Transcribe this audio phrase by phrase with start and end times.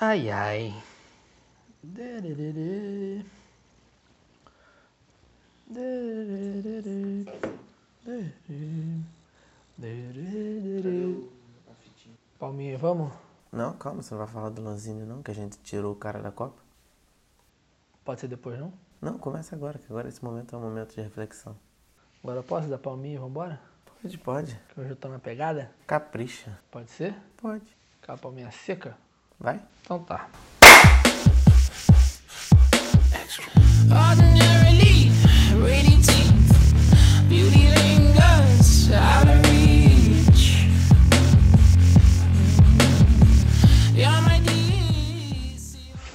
[0.00, 0.72] Ai, ai.
[12.38, 13.12] Palminha, vamos?
[13.50, 16.22] Não, calma, você não vai falar do Lanzini não, que a gente tirou o cara
[16.22, 16.62] da Copa?
[18.04, 18.72] Pode ser depois, não?
[19.02, 21.56] Não, começa agora, que agora esse momento é um momento de reflexão.
[22.22, 23.60] Agora posso dar palminha e vambora?
[24.00, 24.60] Pode, pode.
[24.72, 25.72] Que hoje eu tô na pegada?
[25.88, 26.56] Capricha.
[26.70, 27.16] Pode ser?
[27.36, 27.76] Pode.
[28.00, 28.96] Aquela palminha seca?
[29.40, 29.60] Vai?
[29.82, 30.28] Então tá.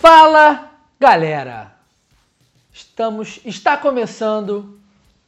[0.02, 0.70] Fala,
[1.00, 1.78] galera!
[2.74, 4.78] Estamos, está começando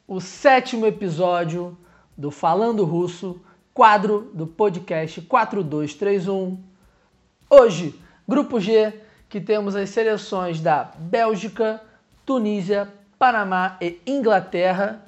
[0.05, 1.77] o sétimo episódio
[2.17, 3.41] do Falando Russo,
[3.73, 6.74] quadro do podcast 4231.
[7.49, 7.94] Hoje,
[8.27, 8.91] grupo G,
[9.30, 11.80] que temos as seleções da Bélgica,
[12.25, 15.00] Tunísia, Panamá e Inglaterra.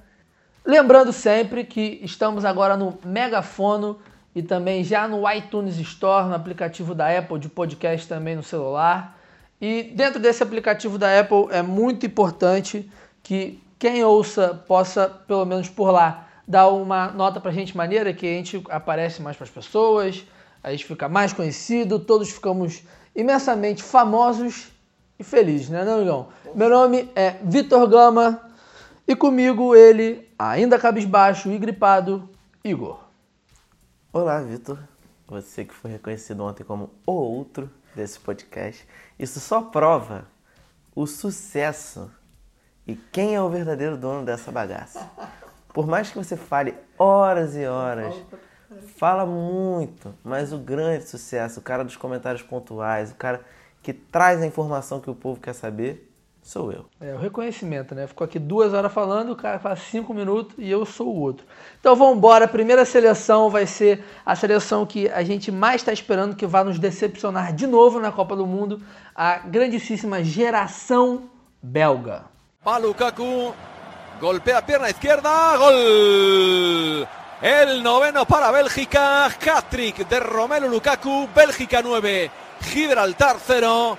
[0.64, 4.00] Lembrando sempre que estamos agora no Megafono
[4.36, 9.18] e também já no iTunes Store, no aplicativo da Apple de podcast também no celular.
[9.60, 12.88] E dentro desse aplicativo da Apple é muito importante
[13.24, 18.28] que quem ouça possa, pelo menos por lá, dar uma nota pra gente maneira, que
[18.28, 20.24] a gente aparece mais para as pessoas,
[20.68, 22.84] a gente fica mais conhecido, todos ficamos
[23.16, 24.68] imensamente famosos
[25.18, 26.28] e felizes, né, não, Igão?
[26.54, 28.52] Meu nome é Vitor Gama
[29.08, 32.30] e comigo ele, ainda cabisbaixo e gripado,
[32.66, 33.00] Igor.
[34.12, 34.78] Olá, Vitor.
[35.28, 38.86] Você que foi reconhecido ontem como o outro desse podcast.
[39.18, 40.28] Isso só prova
[40.94, 42.12] o sucesso
[42.86, 45.10] e quem é o verdadeiro dono dessa bagaça.
[45.70, 48.14] Por mais que você fale horas e horas,
[48.98, 53.42] fala muito, mas o grande sucesso, o cara dos comentários pontuais, o cara
[53.82, 56.10] que traz a informação que o povo quer saber,
[56.48, 56.86] sou eu.
[57.02, 58.08] É, o reconhecimento, né?
[58.08, 61.46] Ficou aqui duas horas falando, o cara faz cinco minutos e eu sou o outro.
[61.80, 62.46] Então vamos embora.
[62.46, 66.64] A primeira seleção vai ser a seleção que a gente mais está esperando que vai
[66.64, 68.82] nos decepcionar de novo na Copa do Mundo,
[69.14, 71.30] a grandíssima geração
[71.62, 72.24] belga.
[72.64, 73.54] Va Lukaku,
[74.20, 77.08] golpea pierna izquierda, gol.
[77.40, 82.32] El noveno para Bélgica, hat-trick de Romelu Lukaku, Bélgica 9,
[82.62, 83.96] Gibraltar 0.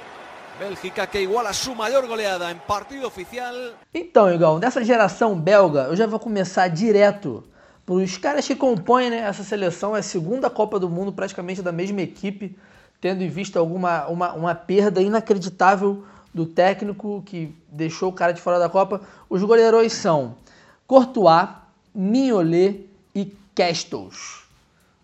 [0.59, 3.55] Bélgica que iguala su mayor goleada en partido oficial.
[3.95, 7.45] Então, Igão, dessa geração belga, eu já vou começar direto
[7.87, 9.95] para os caras que compõem né, essa seleção.
[9.95, 12.59] É a segunda Copa do Mundo, praticamente da mesma equipe,
[13.01, 16.03] tendo em vista alguma uma, uma perda inacreditável
[16.35, 19.01] do técnico que deixou o cara de fora da Copa.
[19.31, 20.35] Os goleirões são
[20.89, 21.51] Courtois,
[21.95, 22.88] Mignolet
[23.59, 24.45] Castells.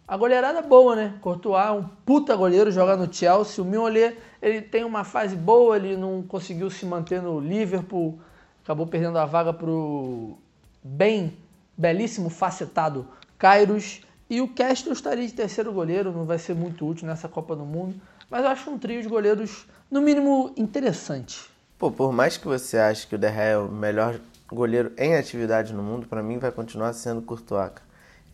[0.07, 1.15] A goleirada é boa, né?
[1.21, 3.65] Courtois um puta goleiro, joga no Chelsea.
[3.65, 8.17] O Mignolet, ele tem uma fase boa, ele não conseguiu se manter no Liverpool,
[8.63, 10.39] acabou perdendo a vaga pro
[10.85, 11.37] bem,
[11.77, 14.03] belíssimo, facetado Kairos.
[14.31, 17.65] E o Castro estaria de terceiro goleiro, não vai ser muito útil nessa Copa do
[17.65, 18.01] Mundo.
[18.31, 21.51] Mas eu acho um trio de goleiros, no mínimo, interessante.
[21.77, 25.17] Pô, por mais que você ache que o De Gea é o melhor goleiro em
[25.17, 27.73] atividade no mundo, pra mim vai continuar sendo Courtois.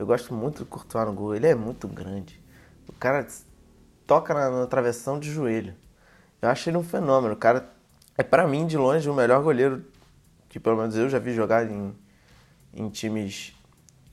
[0.01, 2.43] Eu gosto muito do Courtois no gol, ele é muito grande.
[2.89, 3.27] O cara
[4.07, 5.75] toca na, na travessão de joelho.
[6.41, 7.35] Eu acho ele um fenômeno.
[7.35, 7.69] O cara
[8.17, 9.85] é pra mim de longe o melhor goleiro
[10.49, 11.95] que pelo menos eu já vi jogar em,
[12.73, 13.55] em times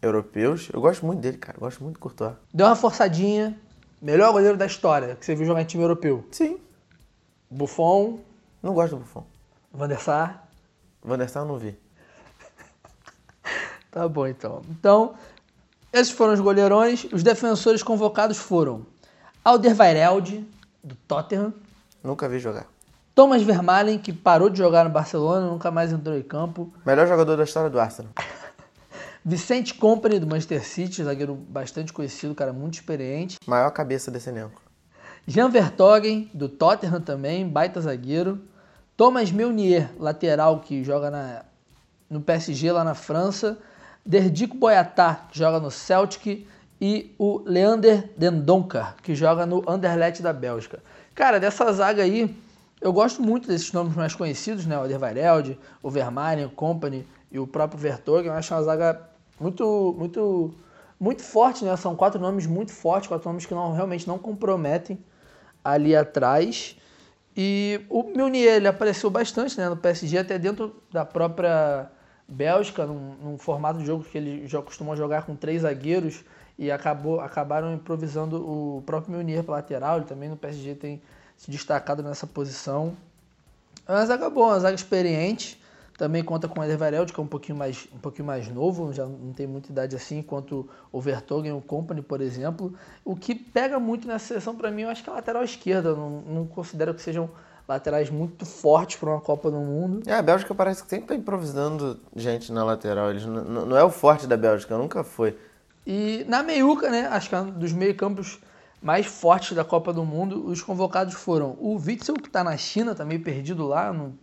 [0.01, 0.69] europeus.
[0.73, 1.55] Eu gosto muito dele, cara.
[1.55, 2.33] Eu gosto muito do Courtois.
[2.53, 3.57] Deu uma forçadinha,
[4.01, 6.27] melhor goleiro da história que você viu jogar em time europeu.
[6.33, 6.59] Sim.
[7.49, 8.19] Buffon,
[8.61, 9.25] Não gosto do Buffon.
[9.71, 10.49] Van der Sar.
[11.01, 11.79] Van der Sar eu não vi.
[13.89, 14.61] Tá bom, então.
[14.69, 15.15] Então,
[15.97, 17.05] esses foram os goleirões.
[17.11, 18.85] Os defensores convocados foram
[19.43, 20.45] Alderweireld,
[20.83, 21.53] do Tottenham.
[22.03, 22.67] Nunca vi jogar.
[23.15, 26.71] Thomas Vermaelen, que parou de jogar no Barcelona, nunca mais entrou em campo.
[26.85, 28.11] Melhor jogador da história do Arsenal.
[29.25, 33.37] Vicente Company, do Manchester City, zagueiro bastante conhecido, cara muito experiente.
[33.45, 34.61] Maior cabeça desse elenco.
[35.25, 38.39] Jean Vertonghen, do Tottenham também, baita zagueiro.
[38.95, 41.43] Thomas Meunier, lateral, que joga na,
[42.09, 43.57] no PSG lá na França.
[44.07, 46.47] Derdico Boyatá, que joga no Celtic.
[46.79, 50.79] E o Leander Dendoncker, que joga no Anderlecht da Bélgica.
[51.15, 52.37] Cara, dessa zaga aí,
[52.79, 54.77] eu gosto muito desses nomes mais conhecidos, né?
[54.77, 58.27] O Alderweireld, o Vermaelen, o Company e o próprio Vertonghen.
[58.27, 59.01] Eu acho uma zaga
[59.39, 60.53] muito, muito,
[60.99, 61.75] muito forte, né?
[61.75, 64.99] São quatro nomes muito fortes, quatro nomes que não, realmente não comprometem
[65.63, 66.77] ali atrás.
[67.35, 71.89] E o Meunier, ele apareceu bastante né, no PSG, até dentro da própria
[72.27, 76.25] Bélgica, num, num formato de jogo que ele já costuma jogar com três zagueiros
[76.59, 79.97] e acabou, acabaram improvisando o próprio Meunier para lateral.
[79.97, 81.01] Ele também no PSG tem,
[81.37, 82.97] se destacado nessa posição.
[83.87, 85.61] É uma zaga boa, uma zaga experiente.
[85.97, 88.93] Também conta com o Eder Vareld, que é um pouquinho mais, um pouquinho mais novo,
[88.93, 92.71] já não tem muita idade assim, quanto o Vertogen e o Company, por exemplo.
[93.03, 95.95] O que pega muito nessa seleção para mim, eu acho que é a lateral esquerda.
[95.95, 97.27] Não, não considero que sejam
[97.67, 100.01] laterais muito fortes para uma Copa do Mundo.
[100.09, 103.09] É, a Bélgica parece que sempre tá improvisando gente na lateral.
[103.09, 105.37] Eles não, é o forte da Bélgica, nunca foi.
[105.85, 108.39] E na meiuca, né, acho que é um dos meio-campos
[108.81, 112.93] mais fortes da Copa do Mundo, os convocados foram o Witzel, que está na China,
[112.95, 113.91] tá meio perdido lá.
[113.91, 114.13] não-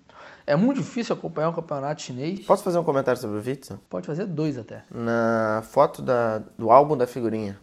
[0.46, 2.40] É muito difícil acompanhar o campeonato chinês.
[2.46, 3.78] Posso fazer um comentário sobre o Witzel?
[3.88, 4.82] Pode fazer dois até.
[4.90, 7.58] Na foto da- do álbum da figurinha,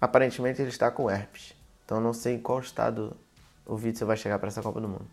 [0.00, 1.54] aparentemente ele está com herpes.
[1.84, 3.16] Então não sei em qual estado
[3.66, 5.06] o Witzel vai chegar para essa Copa do Mundo.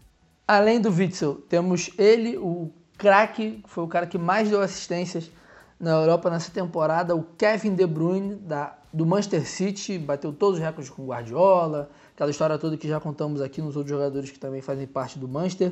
[0.47, 5.31] Além do Witzel, temos ele, o craque, que foi o cara que mais deu assistências
[5.79, 10.65] na Europa nessa temporada, o Kevin De Bruyne, da, do Manchester City, bateu todos os
[10.65, 14.61] recordes com Guardiola, aquela história toda que já contamos aqui nos outros jogadores que também
[14.61, 15.71] fazem parte do Manchester.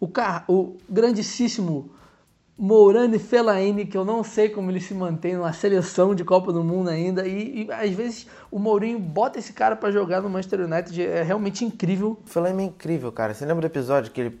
[0.00, 1.90] O, car o grandíssimo
[2.64, 6.62] Mourane Fellaini, que eu não sei como ele se mantém numa seleção de Copa do
[6.62, 10.60] Mundo ainda, e, e às vezes o Mourinho bota esse cara para jogar no Manchester
[10.60, 12.16] United, é realmente incrível.
[12.24, 13.34] O Fellaini é incrível, cara.
[13.34, 14.40] Você lembra do episódio que ele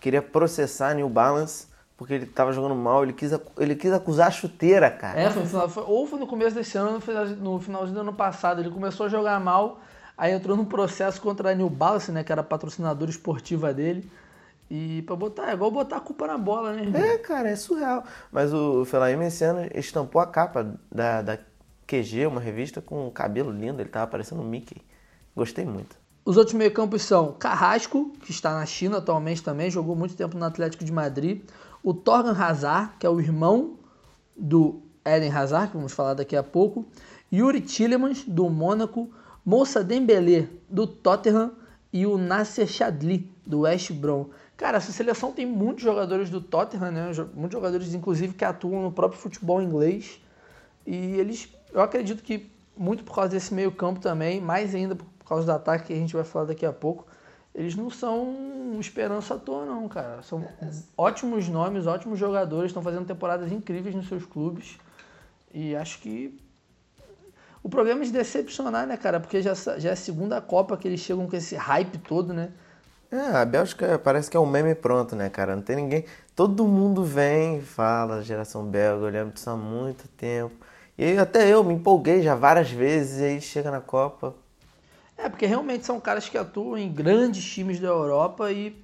[0.00, 3.04] queria processar New Balance porque ele tava jogando mal?
[3.04, 5.20] Ele quis, ele quis acusar a chuteira, cara.
[5.20, 8.12] É, foi foi- ou foi no começo desse ano, no final- no finalzinho do ano
[8.12, 8.60] passado.
[8.60, 9.78] Ele começou a jogar mal,
[10.18, 14.10] aí entrou num processo contra a New Balance, né, que era a patrocinadora esportiva dele.
[14.74, 16.90] E pra botar, é igual botar a culpa na bola, né?
[16.98, 18.04] É, cara, é surreal.
[18.32, 21.38] Mas o Fellaini esse ano estampou a capa da, da
[21.86, 23.82] QG, uma revista com um cabelo lindo.
[23.82, 24.80] Ele tava parecendo um Mickey.
[25.36, 25.94] Gostei muito.
[26.24, 30.44] Os outros meio-campos são Carrasco, que está na China atualmente também, jogou muito tempo no
[30.46, 31.42] Atlético de Madrid.
[31.82, 33.74] O Torgan Hazard, que é o irmão
[34.34, 36.86] do Eden Hazard, que vamos falar daqui a pouco.
[37.30, 39.10] Yuri Tillemans, do Mônaco.
[39.44, 41.52] Moussa Dembélé, do Tottenham.
[41.92, 44.30] E o Nasser Chadli, do West Brom.
[44.56, 47.10] Cara, essa seleção tem muitos jogadores do Tottenham, né?
[47.34, 50.20] Muitos jogadores, inclusive, que atuam no próprio futebol inglês.
[50.86, 55.06] E eles, eu acredito que muito por causa desse meio campo também, mais ainda por
[55.22, 57.06] por causa do ataque que a gente vai falar daqui a pouco,
[57.54, 60.22] eles não são esperança à toa não, cara.
[60.22, 60.44] São
[60.96, 64.78] ótimos nomes, ótimos jogadores, estão fazendo temporadas incríveis nos seus clubes.
[65.52, 66.38] E acho que
[67.62, 69.20] o problema é de decepcionar, né, cara?
[69.20, 72.50] Porque já, já é a segunda Copa que eles chegam com esse hype todo, né?
[73.12, 75.54] É, a Bélgica parece que é um meme pronto, né, cara?
[75.54, 76.06] Não tem ninguém.
[76.34, 80.54] Todo mundo vem e fala, geração belga, eu lembro disso há muito tempo.
[80.96, 84.34] E aí, até eu me empolguei já várias vezes, e aí chega na Copa.
[85.18, 88.82] É, porque realmente são caras que atuam em grandes times da Europa e.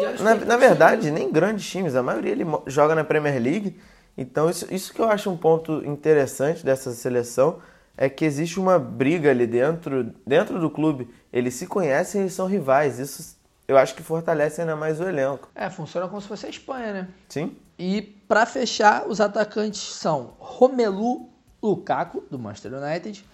[0.00, 3.80] já Na, na verdade, nem grandes times, a maioria ele joga na Premier League.
[4.16, 7.58] Então, isso, isso que eu acho um ponto interessante dessa seleção
[7.96, 11.08] é que existe uma briga ali dentro, dentro do clube.
[11.32, 12.98] Eles se conhecem e são rivais.
[12.98, 13.39] Isso
[13.70, 15.48] eu acho que fortalece ainda mais o elenco.
[15.54, 17.08] É, funciona como se fosse a Espanha, né?
[17.28, 17.56] Sim?
[17.78, 21.28] E para fechar, os atacantes são Romelu
[21.62, 23.24] Lukaku, do Manchester United,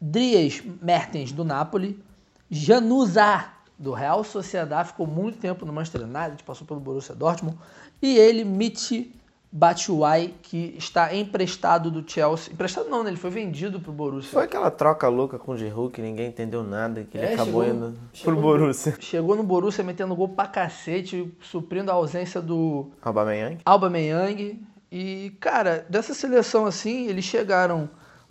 [0.00, 2.02] Dries Mertens, do Napoli,
[2.50, 7.58] Januzar, do Real Sociedad, ficou muito tempo no Manchester United, passou pelo Borussia Dortmund,
[8.00, 9.14] e ele, Michi
[9.52, 12.52] Batshuayi, que está emprestado do Chelsea.
[12.52, 13.10] Emprestado não, né?
[13.10, 14.30] Ele foi vendido pro Borussia.
[14.32, 17.64] Foi aquela troca louca com o Giroud que ninguém entendeu nada, que ele É, acabou
[17.64, 18.94] chegou- indo chegou- pro Borussia.
[19.00, 23.58] Chegou no Borussia metendo gol pra cacete, suprindo a ausência do Aubameyang?
[23.64, 27.88] Aubameyang e cara dessa seleção assim eles chegaram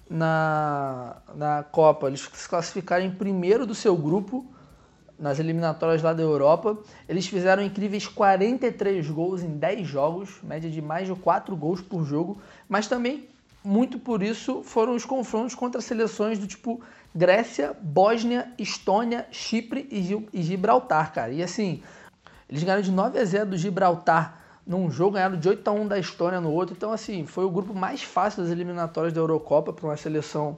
[0.09, 4.45] na, na Copa eles se classificaram em primeiro do seu grupo
[5.19, 10.81] nas eliminatórias lá da Europa eles fizeram incríveis 43 gols em 10 jogos média de
[10.81, 13.27] mais de 4 gols por jogo mas também
[13.63, 16.81] muito por isso foram os confrontos contra seleções do tipo
[17.13, 21.31] Grécia, Bósnia, Estônia, Chipre e Gibraltar, cara.
[21.31, 21.81] E assim,
[22.47, 25.87] eles ganharam de 9 a 0 do Gibraltar num jogo, ganharam de 8 a 1
[25.87, 26.75] da Estônia no outro.
[26.75, 30.57] Então, assim, foi o grupo mais fácil das eliminatórias da Eurocopa para uma seleção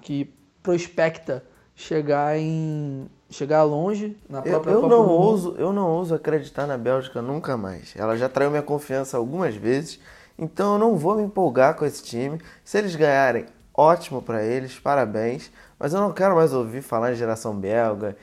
[0.00, 5.88] que prospecta chegar em chegar longe na Eu, própria eu Copa não ouso, eu não
[5.88, 7.94] ouso acreditar na Bélgica nunca mais.
[7.96, 10.00] Ela já traiu minha confiança algumas vezes,
[10.38, 12.40] então eu não vou me empolgar com esse time.
[12.64, 15.50] Se eles ganharem, ótimo pra eles, parabéns.
[15.78, 18.16] Mas eu não quero mais ouvir falar em geração belga.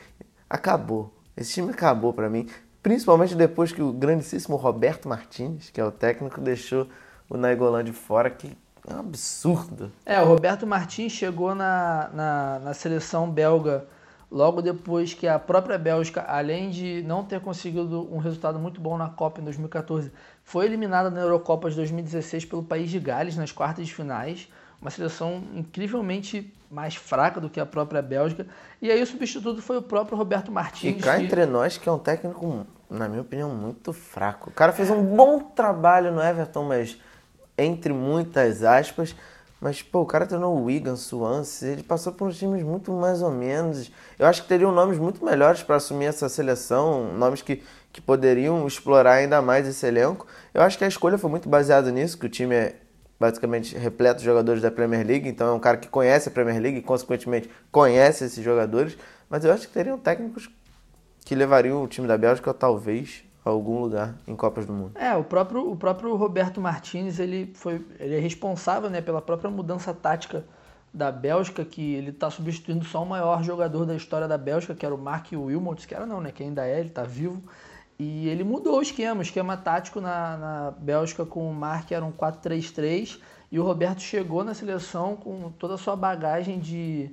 [0.49, 1.11] Acabou.
[1.35, 2.47] Esse time acabou pra mim,
[2.83, 6.87] principalmente depois que o grandíssimo Roberto Martins, que é o técnico, deixou
[7.29, 9.91] o Nainggolan de fora, que é um absurdo.
[10.05, 13.85] É, o Roberto Martins chegou na, na, na seleção belga
[14.29, 18.97] logo depois que a própria Bélgica, além de não ter conseguido um resultado muito bom
[18.97, 20.11] na Copa em 2014,
[20.43, 24.47] foi eliminada na Eurocopa de 2016 pelo país de Gales nas quartas de finais.
[24.79, 28.45] uma seleção incrivelmente mais fraca do que a própria Bélgica.
[28.79, 31.03] E aí o substituto foi o próprio Roberto E Martins.
[31.03, 34.51] cá que- entre nós, que é um técnico, na minha opinião, muito fraco.
[34.51, 36.95] O cara fez um bom trabalho no Everton, mas
[37.57, 39.15] entre muitas aspas.
[39.59, 43.21] Mas, pô, o cara treinou o Wigan, Swansea, ele passou por uns times muito mais
[43.23, 43.91] ou menos.
[44.19, 48.67] Eu acho que teriam nomes muito melhores para assumir essa seleção, nomes que, que poderiam
[48.67, 50.27] explorar ainda mais esse elenco.
[50.53, 52.75] Eu acho que a escolha foi muito baseada nisso, que o time é
[53.19, 56.61] basicamente repleto de jogadores da Premier League, então é um cara que conhece a Premier
[56.61, 58.95] League e, consequentemente, conhece esses jogadores.
[59.27, 60.49] Mas eu acho que teriam técnicos
[61.25, 64.91] que levariam o time da Bélgica, talvez, algum lugar em Copas do Mundo.
[64.95, 69.49] É, o próprio, o próprio Roberto Martins, ele foi ele é responsável né, pela própria
[69.49, 70.45] mudança tática
[70.93, 74.85] da Bélgica, que ele está substituindo só o maior jogador da história da Bélgica, que
[74.85, 77.41] era o Mark Wilmots, que era não, né, que ainda é, ele está vivo.
[77.99, 82.05] E ele mudou o esquema, o esquema tático na, na Bélgica com o Mark era
[82.05, 83.19] um 4-3-3,
[83.51, 87.09] e o Roberto chegou na seleção com toda a sua bagagem de,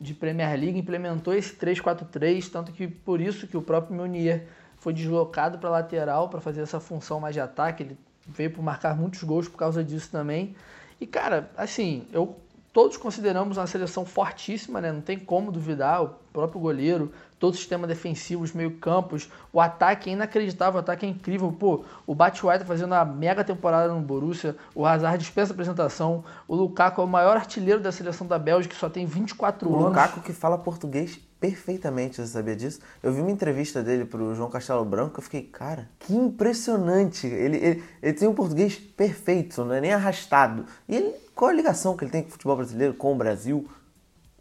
[0.00, 4.92] de Premier League, implementou esse 3-4-3, tanto que por isso que o próprio Meunier foi
[4.92, 7.82] deslocado para lateral para fazer essa função mais de ataque.
[7.82, 10.54] Ele veio por marcar muitos gols por causa disso também.
[11.00, 12.36] E cara, assim, eu
[12.76, 14.92] todos consideramos uma seleção fortíssima, né?
[14.92, 16.02] Não tem como duvidar.
[16.02, 21.06] O próprio goleiro, todo o sistema defensivo, os meio-campos, o ataque é inacreditável, o ataque
[21.06, 21.50] é incrível.
[21.50, 26.54] Pô, o Batshuayi tá fazendo uma mega temporada no Borussia, o Hazard dispensa apresentação, o
[26.54, 29.86] Lukaku é o maior artilheiro da seleção da Bélgica, que só tem 24 O anos.
[29.86, 32.80] Lukaku que fala português perfeitamente, você sabia disso?
[33.02, 37.26] Eu vi uma entrevista dele pro João Castelo Branco, eu fiquei, cara, que impressionante.
[37.26, 40.64] Ele, ele, ele tem um português perfeito, não é nem arrastado.
[40.88, 43.68] E ele, qual a ligação que ele tem com o futebol brasileiro, com o Brasil?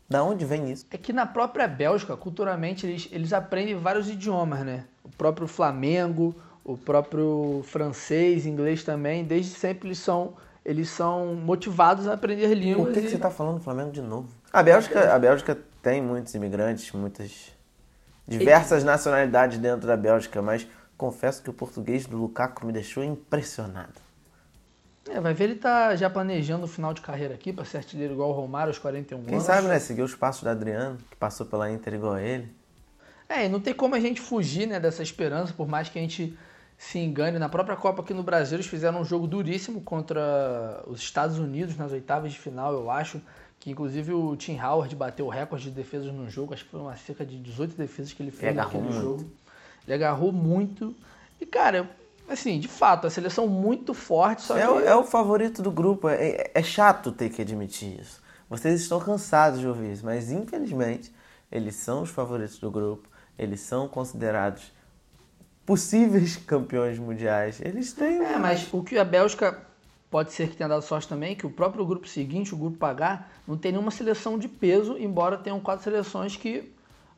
[0.08, 0.86] Da onde vem isso?
[0.92, 4.84] É que na própria Bélgica, culturalmente, eles, eles aprendem vários idiomas, né?
[5.04, 10.34] O próprio Flamengo, o próprio francês, inglês também, desde sempre eles são,
[10.64, 12.86] eles são motivados a aprender línguas.
[12.86, 14.30] Por que, que e- você tá falando do Flamengo de novo?
[14.54, 17.51] A Bélgica, a Bélgica tem muitos imigrantes, muitas
[18.27, 20.65] diversas nacionalidades dentro da Bélgica, mas
[20.98, 23.94] confesso que o português do Lukaku me deixou impressionado.
[25.08, 28.15] É, vai ver ele tá já planejando o final de carreira aqui para ser artilheiro
[28.15, 29.46] igual o Romário aos 41 Quem anos.
[29.46, 29.77] sabe, né?
[29.77, 32.51] Seguir os passos do Adriano, que passou pela Inter igual a ele.
[33.30, 36.01] É, e não tem como a gente fugir né, dessa esperança, por mais que a
[36.01, 36.36] gente
[36.80, 37.38] se engane.
[37.38, 41.77] Na própria Copa aqui no Brasil, eles fizeram um jogo duríssimo contra os Estados Unidos
[41.77, 43.22] nas oitavas de final, eu acho.
[43.66, 46.80] Que inclusive o Tim Howard bateu o recorde de defesas no jogo, acho que foi
[46.82, 49.02] uma cerca de 18 defesas que ele fez Ele naquele muito.
[49.02, 49.26] jogo.
[49.88, 50.94] Ele agarrou muito.
[51.42, 51.90] E, cara,
[52.30, 54.72] assim, de fato, a seleção muito forte, só É, que...
[54.72, 56.08] o- é o favorito do grupo.
[56.08, 58.22] É, é- é chato ter que admitir isso.
[58.48, 61.12] Vocês estão cansados de ouvir isso, mas infelizmente
[61.52, 63.10] eles são os favoritos do grupo.
[63.36, 64.72] Eles são considerados
[65.66, 67.60] possíveis campeões mundiais.
[67.62, 68.22] Eles têm.
[68.24, 69.60] É, mas o que a Bélgica
[70.10, 73.28] pode ser que tenha dado sorte também, que o próprio grupo seguinte, o grupo H,
[73.48, 76.72] não tem nenhuma seleção de peso, embora tenham quatro seleções que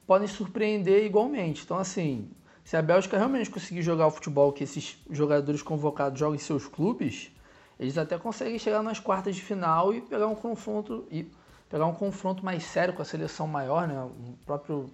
[0.05, 1.63] podem surpreender igualmente.
[1.63, 2.29] Então, assim,
[2.63, 6.67] se a Bélgica realmente conseguir jogar o futebol que esses jogadores convocados jogam em seus
[6.67, 7.31] clubes,
[7.79, 11.31] eles até conseguem chegar nas quartas de final e pegar um confronto e
[11.69, 14.01] pegar um confronto mais sério com a seleção maior, né?
[14.01, 14.89] O próprio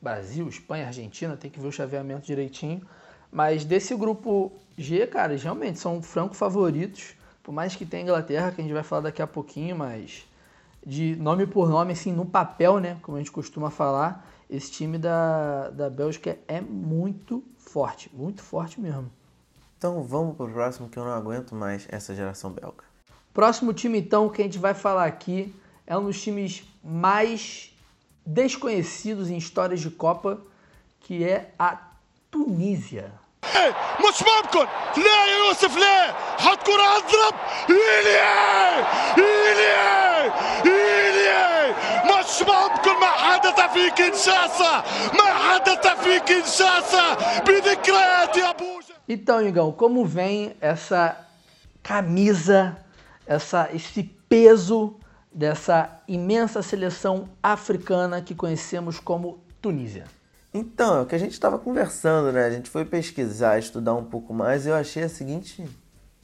[0.00, 2.82] Brasil, Espanha, Argentina, tem que ver o chaveamento direitinho.
[3.30, 7.14] Mas desse grupo G, cara, realmente são franco favoritos.
[7.42, 10.24] Por mais que tenha Inglaterra, que a gente vai falar daqui a pouquinho, mas
[10.84, 12.98] de nome por nome, assim, no papel, né?
[13.02, 18.10] Como a gente costuma falar, esse time da, da Bélgica é muito forte.
[18.12, 19.10] Muito forte mesmo.
[19.78, 22.84] Então vamos pro próximo que eu não aguento mais essa geração belga.
[23.32, 25.54] Próximo time, então, que a gente vai falar aqui
[25.86, 27.74] é um dos times mais
[28.24, 30.40] desconhecidos em histórias de Copa,
[31.00, 31.92] que é a
[32.30, 33.12] Tunísia.
[33.99, 34.67] مش ممكن
[35.03, 37.35] لا يا يوسف لا حط كرة اضرب
[37.69, 38.77] ايليا
[39.17, 40.33] ايليا
[40.65, 44.83] ايليا مش ممكن ما حدث في كنشاسا
[45.13, 47.13] ما حدث في كنشاسا
[47.47, 51.15] بذكريات يا بوجا Então, Igão, como vem essa
[51.81, 52.75] camisa,
[53.25, 54.97] essa, esse peso
[55.33, 60.03] dessa imensa seleção africana que conhecemos como Tunísia?
[60.54, 62.44] Então, é o que a gente estava conversando, né?
[62.44, 65.64] A gente foi pesquisar, estudar um pouco mais e eu achei a seguinte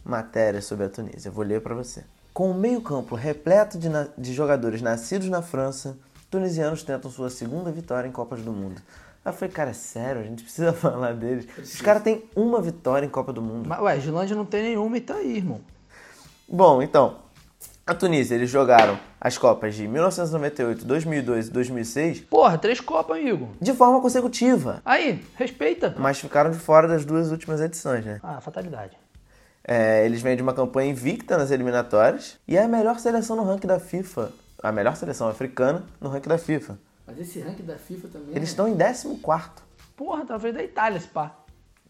[0.04, 1.28] matéria sobre a Tunísia.
[1.28, 2.04] Eu vou ler para você.
[2.34, 5.96] Com o meio-campo repleto de, na- de jogadores nascidos na França,
[6.30, 8.80] tunisianos tentam sua segunda vitória em Copas do Mundo.
[9.24, 11.46] Aí eu falei, cara, é sério, a gente precisa falar deles.
[11.58, 13.66] Os caras têm uma vitória em Copa do Mundo.
[13.66, 15.60] Mas, ué, a Islândia não tem nenhuma e tá aí, irmão.
[16.46, 17.16] Bom, então,
[17.88, 23.48] a Tunísia, eles jogaram as Copas de 1998, 2002 e 2006 Porra, três copas, amigo.
[23.60, 25.94] de forma consecutiva, Aí, respeita.
[25.98, 28.20] mas ficaram de fora das duas últimas edições, né?
[28.22, 28.96] Ah, fatalidade.
[29.64, 33.42] É, eles vêm de uma campanha invicta nas eliminatórias e é a melhor seleção no
[33.44, 34.30] ranking da FIFA.
[34.62, 36.78] A melhor seleção africana no ranking da FIFA.
[37.06, 38.30] Mas esse ranking da FIFA também.
[38.30, 39.62] Eles é- estão em 14.
[39.96, 41.34] Porra, talvez da Itália, esse pá.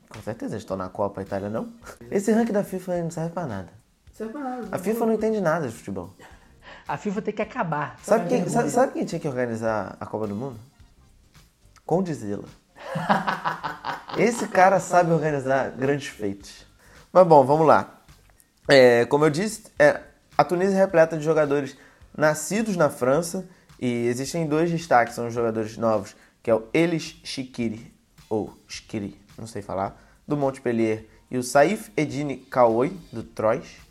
[0.08, 1.68] Com certeza eles estão na Copa, a Itália não.
[2.10, 3.68] Esse ranking da FIFA não serve pra nada.
[4.26, 4.68] Nada.
[4.72, 6.14] A FIFA não entende nada de futebol.
[6.86, 7.98] A FIFA tem que acabar.
[8.02, 10.58] Sabe quem, sabe, sabe quem tinha que organizar a Copa do Mundo?
[11.84, 12.44] Condzilla.
[14.18, 16.66] Esse cara sabe organizar grandes feitos.
[17.12, 18.02] Mas bom, vamos lá.
[18.66, 20.00] É, como eu disse, é,
[20.36, 21.76] a Tunísia é repleta de jogadores
[22.16, 23.48] nascidos na França
[23.80, 27.94] e existem dois destaques, são os jogadores novos, que é o Elis Shikiri,
[28.28, 33.87] ou Shikiri, não sei falar, do Montpellier, e o Saif Edine Kaoi, do Troyes,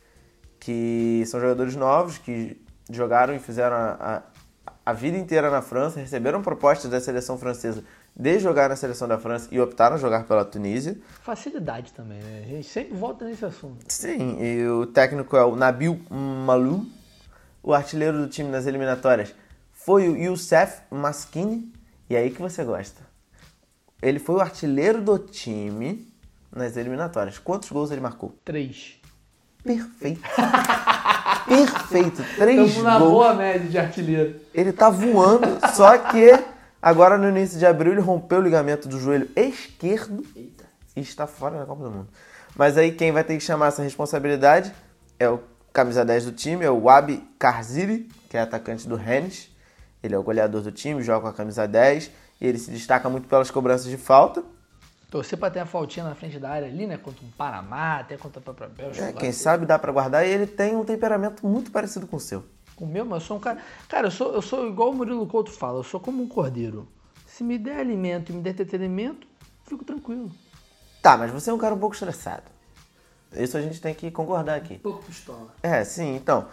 [0.68, 4.24] que são jogadores novos que jogaram e fizeram a,
[4.66, 9.08] a, a vida inteira na França, receberam propostas da seleção francesa de jogar na seleção
[9.08, 10.98] da França e optaram a jogar pela Tunísia.
[11.22, 12.44] Facilidade também, né?
[12.44, 13.86] A gente sempre volta nesse assunto.
[13.88, 16.86] Sim, e o técnico é o Nabil Malou.
[17.64, 19.34] O artilheiro do time nas eliminatórias
[19.72, 21.72] foi o Youssef Maskini.
[22.10, 23.02] E é aí que você gosta.
[24.02, 26.12] Ele foi o artilheiro do time
[26.52, 27.40] nas eliminatórias.
[27.40, 28.36] Quantos gols ele marcou?
[28.44, 28.97] Três.
[29.68, 30.22] Perfeito.
[31.48, 32.24] Perfeito.
[32.38, 33.12] Três Estamos na gols.
[33.12, 34.36] boa média de artilheiro.
[34.54, 36.32] Ele tá voando, só que
[36.82, 41.60] agora no início de abril ele rompeu o ligamento do joelho esquerdo e está fora
[41.60, 42.08] da Copa do Mundo.
[42.56, 44.74] Mas aí quem vai ter que chamar essa responsabilidade
[45.20, 45.40] é o
[45.72, 49.50] camisa 10 do time, é o Wabi Karziri, que é atacante do Rennes.
[50.02, 52.10] Ele é o goleador do time, joga com a camisa 10
[52.42, 54.44] e ele se destaca muito pelas cobranças de falta.
[55.10, 56.98] Torcer pra ter a faltinha na frente da área ali, né?
[56.98, 59.06] Contra um Panamá, até contra a própria Bélgica.
[59.06, 62.20] É, quem sabe dá pra guardar e ele tem um temperamento muito parecido com o
[62.20, 62.44] seu.
[62.78, 63.60] O meu, mas eu sou um cara.
[63.88, 66.88] Cara, eu sou, eu sou igual o Murilo Couto fala, eu sou como um cordeiro.
[67.26, 69.28] Se me der alimento e me der entretenimento,
[69.66, 70.30] fico tranquilo.
[71.02, 72.44] Tá, mas você é um cara um pouco estressado.
[73.34, 74.78] Isso a gente tem que concordar aqui.
[74.80, 75.54] Pouco pistola.
[75.64, 76.48] É, sim, então.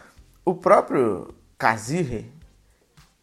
[0.44, 2.30] O próprio Kazirri,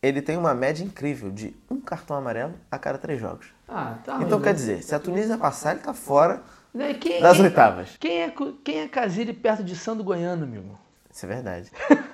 [0.02, 3.48] ele tem uma média incrível de um cartão amarelo a cada três jogos.
[3.74, 4.20] Ah, tá.
[4.22, 6.42] Então quer dizer, se a Tunísia passar, ele tá fora
[6.74, 7.98] Né, Quem, das quem- oitavas.
[8.00, 10.78] Quem é, quem é Casiri perto de Sando Goiano, amigo?
[11.10, 11.72] Isso é verdade.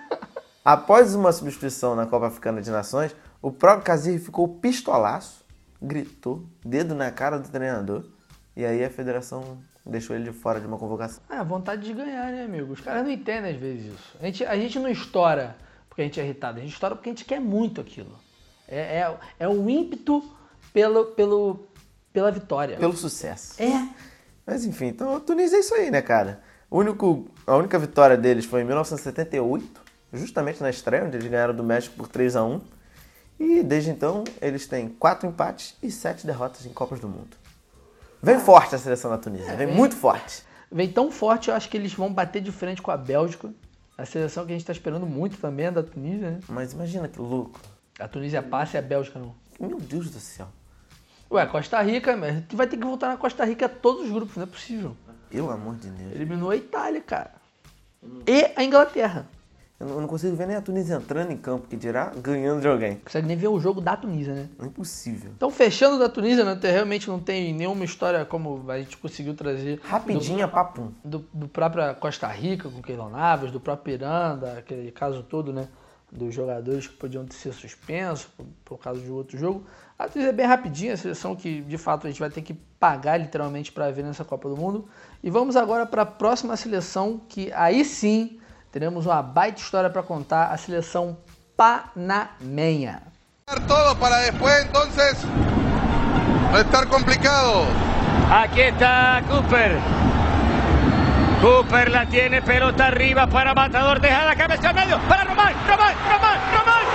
[0.64, 5.46] Após uma substituição na Copa Africana de Nações, o próprio Kazirri ficou pistolaço,
[5.82, 8.04] gritou, dedo na cara do treinador,
[8.56, 11.24] e aí a federação deixou ele de fora de uma convocação.
[11.30, 12.74] Ah, vontade de ganhar, né, amigo?
[12.74, 14.18] Os caras não entendem às vezes isso.
[14.20, 15.56] A gente, a gente não estoura
[15.88, 18.12] porque a gente é irritado, a gente estoura porque a gente quer muito aquilo.
[18.68, 20.22] É, é, é o ímpeto
[20.78, 21.68] pelo, pelo,
[22.14, 22.78] pela vitória.
[22.78, 23.60] Pelo sucesso.
[23.60, 23.90] É.
[24.46, 26.40] Mas enfim, então a Tunísia é isso aí, né, cara?
[26.70, 29.82] O único, a única vitória deles foi em 1978,
[30.14, 32.62] justamente na estreia, onde eles ganharam do México por 3 a 1
[33.40, 37.36] E desde então, eles têm quatro empates e sete derrotas em Copas do Mundo.
[38.22, 40.44] Vem forte a seleção da Tunísia, vem muito forte.
[40.72, 43.50] Vem tão forte, eu acho que eles vão bater de frente com a Bélgica.
[43.98, 46.40] A seleção que a gente tá esperando muito também é da Tunísia, né?
[46.48, 47.60] Mas imagina que louco.
[48.00, 49.34] A Tunísia passa e a Bélgica não.
[49.60, 50.48] Meu Deus do céu.
[51.30, 54.36] Ué, Costa Rica, mas tu vai ter que voltar na Costa Rica todos os grupos,
[54.38, 54.96] não é possível.
[55.30, 56.16] Pelo amor de Deus.
[56.16, 57.32] Eliminou a Itália, cara.
[58.26, 59.28] E a Inglaterra.
[59.80, 62.96] Eu não consigo ver nem a Tunísia entrando em campo, que dirá ganhando de alguém.
[62.96, 64.50] Consegue nem ver o jogo da Tunísia, né?
[64.60, 65.30] É impossível.
[65.36, 69.80] Então, fechando da Tunísia, né, realmente não tem nenhuma história como a gente conseguiu trazer
[69.84, 70.92] Rapidinha, papum.
[71.06, 75.68] do, do próprio Costa Rica com Keylor Navas, do próprio Iranda, aquele caso todo, né?
[76.12, 79.66] Dos jogadores que podiam ser suspensos por, por causa de outro jogo.
[80.00, 83.18] A é bem rapidinha, a seleção que de fato a gente vai ter que pagar
[83.18, 84.88] literalmente para ver nessa Copa do Mundo.
[85.22, 88.40] E vamos agora para a próxima seleção, que aí sim
[88.72, 91.18] teremos uma baita história para contar, a seleção
[91.58, 93.02] panamenha.
[93.68, 95.18] Todo para después entonces
[96.52, 97.66] no estar complicado.
[98.30, 100.07] Aquí está Cooper.
[101.42, 105.96] Cooper la tiene, pelota arriba para Matador, deja la cabeza al medio, para Román, Román,
[106.10, 106.88] Román, Román.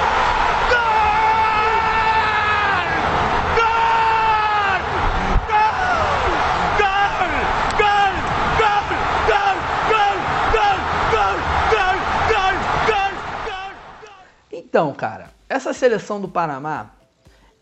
[14.50, 16.92] Então, cara, essa seleção do Panamá,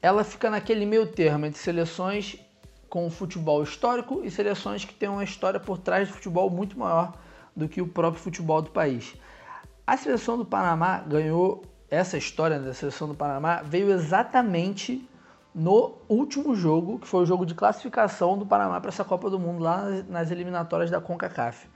[0.00, 2.38] ela fica naquele meio termo entre seleções
[2.90, 7.14] com futebol histórico e seleções que têm uma história por trás de futebol muito maior
[7.56, 9.16] do que o próprio futebol do país.
[9.86, 15.08] A seleção do Panamá ganhou essa história da seleção do Panamá veio exatamente
[15.54, 19.38] no último jogo, que foi o jogo de classificação do Panamá para essa Copa do
[19.38, 21.68] Mundo lá nas eliminatórias da CONCACAF.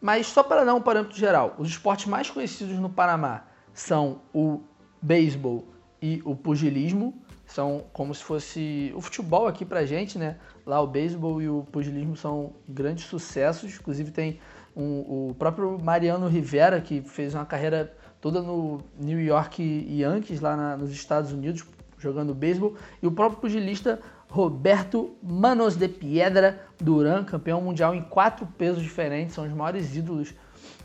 [0.00, 4.60] Mas só para dar um parâmetro geral, os esportes mais conhecidos no Panamá são o
[5.00, 5.64] beisebol
[6.00, 7.14] e o pugilismo.
[7.56, 10.36] São como se fosse o futebol aqui pra gente, né?
[10.66, 13.74] Lá o beisebol e o pugilismo são grandes sucessos.
[13.76, 14.38] Inclusive tem
[14.78, 20.54] Um- o próprio Mariano Rivera, que fez uma carreira toda no New York Yankees, lá
[20.54, 21.64] na- nos Estados Unidos,
[21.98, 22.74] jogando beisebol.
[23.02, 29.34] E o próprio pugilista Roberto Manos de Piedra Duran, campeão mundial em quatro pesos diferentes,
[29.34, 30.34] são os maiores ídolos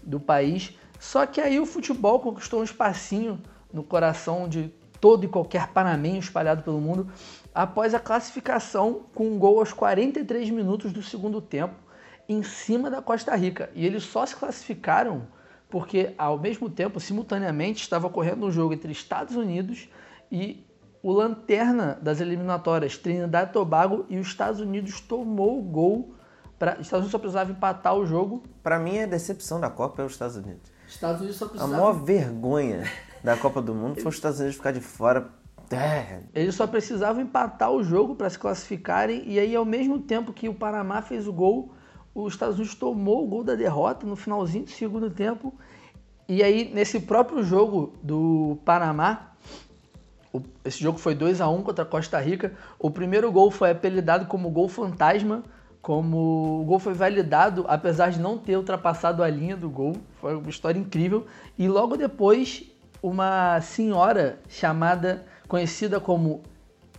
[0.01, 0.73] do país.
[0.97, 3.41] Só que aí o futebol conquistou um espacinho
[3.73, 7.12] no coração de todo e qualquer panamenho espalhado pelo mundo
[7.54, 11.76] após a classificação com um gol aos 43 minutos do segundo tempo
[12.30, 13.70] em cima da Costa Rica.
[13.74, 15.28] E eles só se classificaram
[15.70, 19.90] porque ao mesmo tempo, simultaneamente, estava ocorrendo um jogo entre Estados Unidos
[20.32, 20.66] e
[21.02, 26.14] o lanterna das eliminatórias, Trinidad e Tobago, e os Estados Unidos tomou o gol.
[26.60, 28.44] Pra, os Estados Unidos só precisava empatar o jogo.
[28.62, 30.72] Pra mim, a decepção da Copa é os Estados Unidos.
[30.88, 32.84] Estados Unidos só A precisava maior vergonha
[33.23, 35.29] da Copa do Mundo foi os Estados Unidos ficar de fora.
[35.71, 40.34] É, Eles só precisavam empatar o jogo para se classificarem e aí ao mesmo tempo
[40.34, 41.73] que o Panamá fez o gol,
[42.13, 45.53] os Estados Unidos tomou o gol da derrota no finalzinho do segundo tempo.
[46.27, 49.31] E aí nesse próprio jogo do Panamá,
[50.63, 52.53] esse jogo foi 2 a 1 contra a Costa Rica.
[52.77, 55.43] O primeiro gol foi apelidado como gol fantasma,
[55.81, 59.95] como o gol foi validado apesar de não ter ultrapassado a linha do gol.
[60.19, 61.25] Foi uma história incrível.
[61.57, 62.70] E logo depois,
[63.02, 66.44] uma senhora chamada conhecida como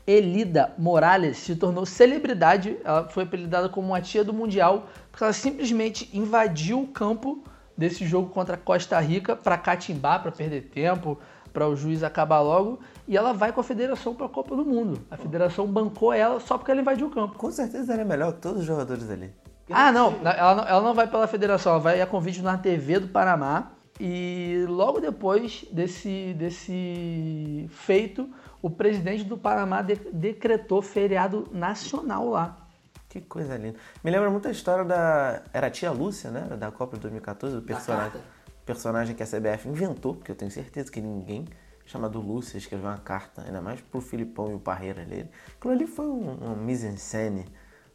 [0.06, 2.76] Elida Morales se tornou celebridade.
[2.84, 7.42] Ela foi apelidada como a tia do Mundial, porque ela simplesmente invadiu o campo
[7.76, 11.18] desse jogo contra Costa Rica para catimbar, para perder tempo,
[11.52, 12.80] para o juiz acabar logo.
[13.06, 15.00] E ela vai com a federação para a Copa do Mundo.
[15.10, 17.36] A federação bancou ela só porque ela invadiu o campo.
[17.36, 19.32] com certeza ela é melhor que todos os jogadores ali.
[19.70, 22.98] Ah, não, ela não, ela não vai pela federação, ela vai a convite na TV
[22.98, 23.70] do Panamá.
[24.04, 28.28] E logo depois desse, desse feito,
[28.60, 32.66] o presidente do Panamá de- decretou feriado nacional lá.
[33.08, 33.78] Que coisa linda.
[34.02, 35.44] Me lembra muito a história da.
[35.52, 36.56] Era a tia Lúcia, né?
[36.56, 38.20] Da Copa de 2014, do personagem,
[38.66, 41.44] personagem que a CBF inventou, porque eu tenho certeza que ninguém
[41.86, 45.30] chamado Lúcia escreveu uma carta, ainda mais pro Filipão e o Parreira ali.
[45.56, 47.44] Aquilo ali foi um, um mise-en-scène,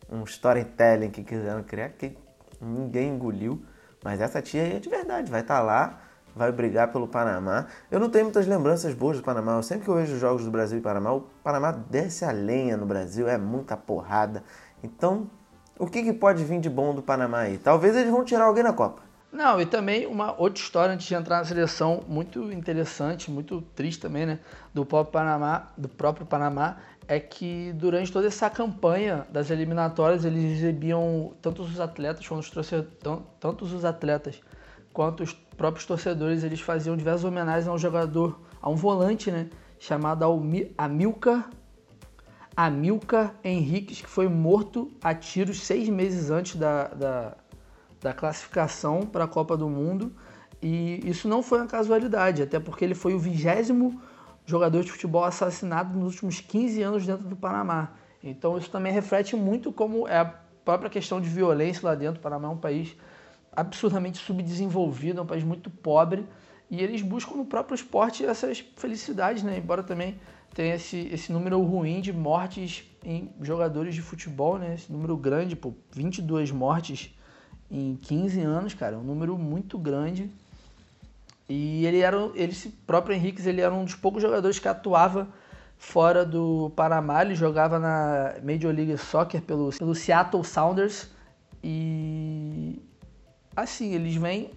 [0.10, 2.18] um storytelling que quiseram criar, que
[2.62, 3.62] ninguém engoliu.
[4.08, 6.00] Mas essa tia aí é de verdade, vai estar lá,
[6.34, 7.66] vai brigar pelo Panamá.
[7.92, 9.58] Eu não tenho muitas lembranças boas do Panamá.
[9.58, 12.32] Eu sempre que eu vejo os jogos do Brasil e Panamá, o Panamá desce a
[12.32, 14.46] lenha no Brasil, é muita porrada.
[14.82, 15.30] Então,
[15.78, 17.58] o que, que pode vir de bom do Panamá aí?
[17.58, 19.02] Talvez eles vão tirar alguém na Copa.
[19.30, 24.00] Não, e também uma outra história antes de entrar na seleção, muito interessante, muito triste
[24.00, 24.40] também, né?
[24.74, 30.44] Do próprio Panamá, do próprio Panamá, é que durante toda essa campanha das eliminatórias eles
[30.44, 32.94] exibiam tanto os atletas quanto os torcedores,
[33.40, 34.42] tantos os atletas
[34.92, 39.50] quanto os próprios torcedores, eles faziam diversas homenagens a um jogador, a um volante, né?
[39.80, 40.26] Chamado
[40.78, 41.50] Amilcar
[42.56, 47.38] Amilcar Henriques, que foi morto a tiros seis meses antes da, da,
[48.02, 50.12] da classificação para a Copa do Mundo.
[50.60, 54.02] E isso não foi uma casualidade, até porque ele foi o vigésimo
[54.48, 57.92] jogador de futebol assassinado nos últimos 15 anos dentro do Panamá.
[58.24, 62.20] Então isso também reflete muito como é a própria questão de violência lá dentro.
[62.20, 62.96] O Panamá é um país
[63.52, 66.26] absurdamente subdesenvolvido, é um país muito pobre.
[66.70, 69.58] E eles buscam no próprio esporte essas felicidades, né?
[69.58, 70.20] Embora também
[70.54, 74.76] tenha esse, esse número ruim de mortes em jogadores de futebol, né?
[74.76, 77.14] Esse número grande, pô, 22 mortes
[77.70, 80.32] em 15 anos, cara, é um número muito grande.
[81.50, 82.54] E ele era, ele
[82.86, 85.28] próprio Henriques, ele era um dos poucos jogadores que atuava
[85.78, 91.10] fora do Panamá, ele jogava na Major League Soccer pelo, pelo Seattle Sounders.
[91.64, 92.82] E
[93.56, 94.52] assim, eles vêm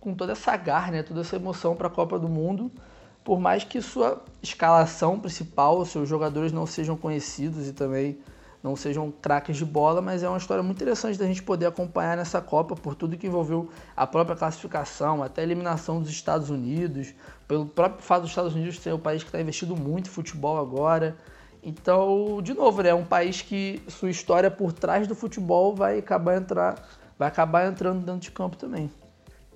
[0.00, 2.70] com toda essa garra, né, toda essa emoção para a Copa do Mundo,
[3.22, 8.18] por mais que sua escalação principal, seus jogadores não sejam conhecidos e também
[8.62, 12.16] não sejam craques de bola, mas é uma história muito interessante da gente poder acompanhar
[12.16, 17.12] nessa Copa por tudo que envolveu a própria classificação, até a eliminação dos Estados Unidos,
[17.48, 20.58] pelo próprio fato dos Estados Unidos ser o país que está investindo muito em futebol
[20.58, 21.16] agora.
[21.62, 25.98] Então, de novo, né, é um país que sua história por trás do futebol vai
[25.98, 28.90] acabar entrar, vai acabar entrando dentro de campo também.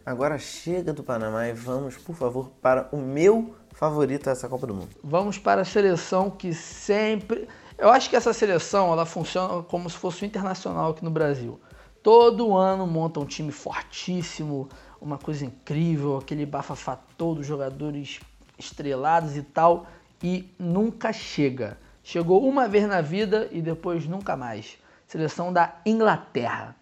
[0.05, 4.75] Agora chega do Panamá e vamos, por favor, para o meu favorito dessa Copa do
[4.75, 4.91] Mundo.
[5.03, 7.49] Vamos para a seleção que sempre.
[7.79, 11.61] Eu acho que essa seleção ela funciona como se fosse o internacional aqui no Brasil.
[12.03, 14.69] Todo ano monta um time fortíssimo,
[15.01, 18.21] uma coisa incrível, aquele bafafá todo, jogadores
[18.59, 19.87] estrelados e tal,
[20.23, 21.79] e nunca chega.
[22.03, 24.79] Chegou uma vez na vida e depois nunca mais.
[25.07, 26.75] Seleção da Inglaterra.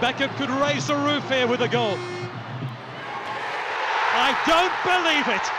[0.00, 1.96] Beckham could raise the roof here with a goal.
[4.16, 5.50] I don't believe it.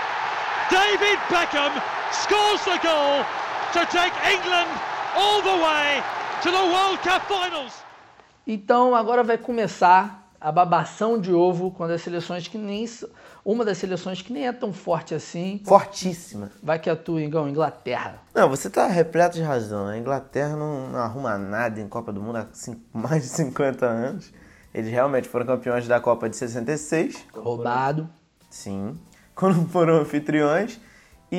[0.69, 1.71] David Beckham
[2.11, 3.25] scores the goal
[3.75, 4.69] to take England
[5.15, 6.01] all the way
[6.41, 7.73] to the World Cup finals.
[8.47, 12.85] Então agora vai começar a babação de ovo quando as seleções que nem.
[13.43, 16.49] Uma das seleções que nem é tão forte assim Fortíssima.
[16.63, 18.15] vai que atua igual Inglaterra.
[18.33, 19.85] Não, você tá repleto de razão.
[19.87, 23.85] A Inglaterra não, não arruma nada em Copa do Mundo há cin- mais de 50
[23.85, 24.33] anos.
[24.73, 27.23] Eles realmente foram campeões da Copa de 66.
[27.33, 28.09] Roubado.
[28.49, 28.97] Sim.
[29.35, 30.79] Quando foram anfitriões.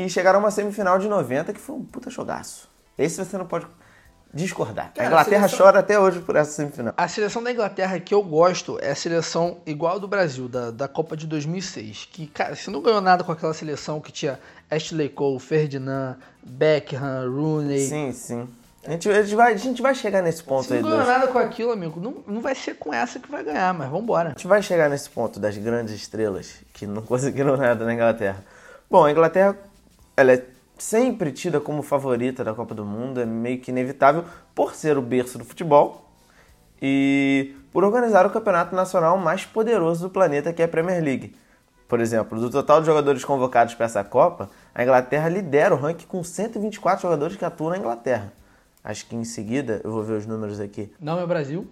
[0.05, 2.69] E chegaram a uma semifinal de 90 que foi um puta jogaço.
[2.99, 3.67] Esse você não pode
[4.33, 4.93] discordar.
[4.95, 6.93] Cara, a Inglaterra a seleção- chora até hoje por essa semifinal.
[6.97, 10.89] A seleção da Inglaterra que eu gosto é a seleção igual do Brasil, da, da
[10.89, 12.09] Copa de 2006.
[12.13, 14.39] Que, cara, você não ganhou nada com aquela seleção que tinha
[14.71, 17.87] Ashley Cole, Ferdinand, Beckham, Rooney.
[17.89, 18.49] Sim, sim.
[18.87, 20.81] A gente, a gente vai, a gente vai chegar nesse ponto Se aí.
[20.83, 23.75] não ganhou nada com aquilo, amigo, não, não vai ser com essa que vai ganhar,
[23.75, 24.29] mas vambora.
[24.29, 28.45] A gente vai chegar nesse ponto das grandes estrelas que não conseguiram nada na Inglaterra.
[28.89, 29.57] Bom, a Inglaterra
[30.17, 30.45] ela é
[30.79, 34.25] sempre tida como favorita da Copa do Mundo, é meio que inevitável
[34.55, 36.11] por ser o berço do futebol
[36.81, 41.35] e por organizar o campeonato nacional mais poderoso do planeta, que é a Premier League.
[41.89, 46.07] Por exemplo, do total de jogadores convocados para essa Copa, a Inglaterra lidera o ranking
[46.07, 48.33] com 124 jogadores que atuam na Inglaterra.
[48.83, 51.67] Acho que em seguida, eu vou ver os números aqui, Não é o Brasil.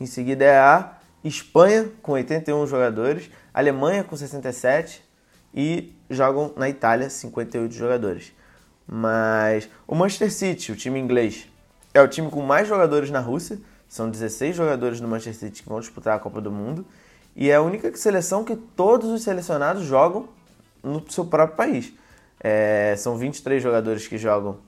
[0.00, 5.03] em seguida é a Espanha, com 81 jogadores, Alemanha, com 67
[5.54, 8.32] e jogam na Itália 58 jogadores.
[8.86, 11.48] Mas o Manchester City, o time inglês,
[11.92, 13.58] é o time com mais jogadores na Rússia.
[13.88, 16.84] São 16 jogadores do Manchester City que vão disputar a Copa do Mundo.
[17.36, 20.28] E é a única seleção que todos os selecionados jogam
[20.82, 21.92] no seu próprio país.
[22.40, 24.58] É, são 23 jogadores que jogam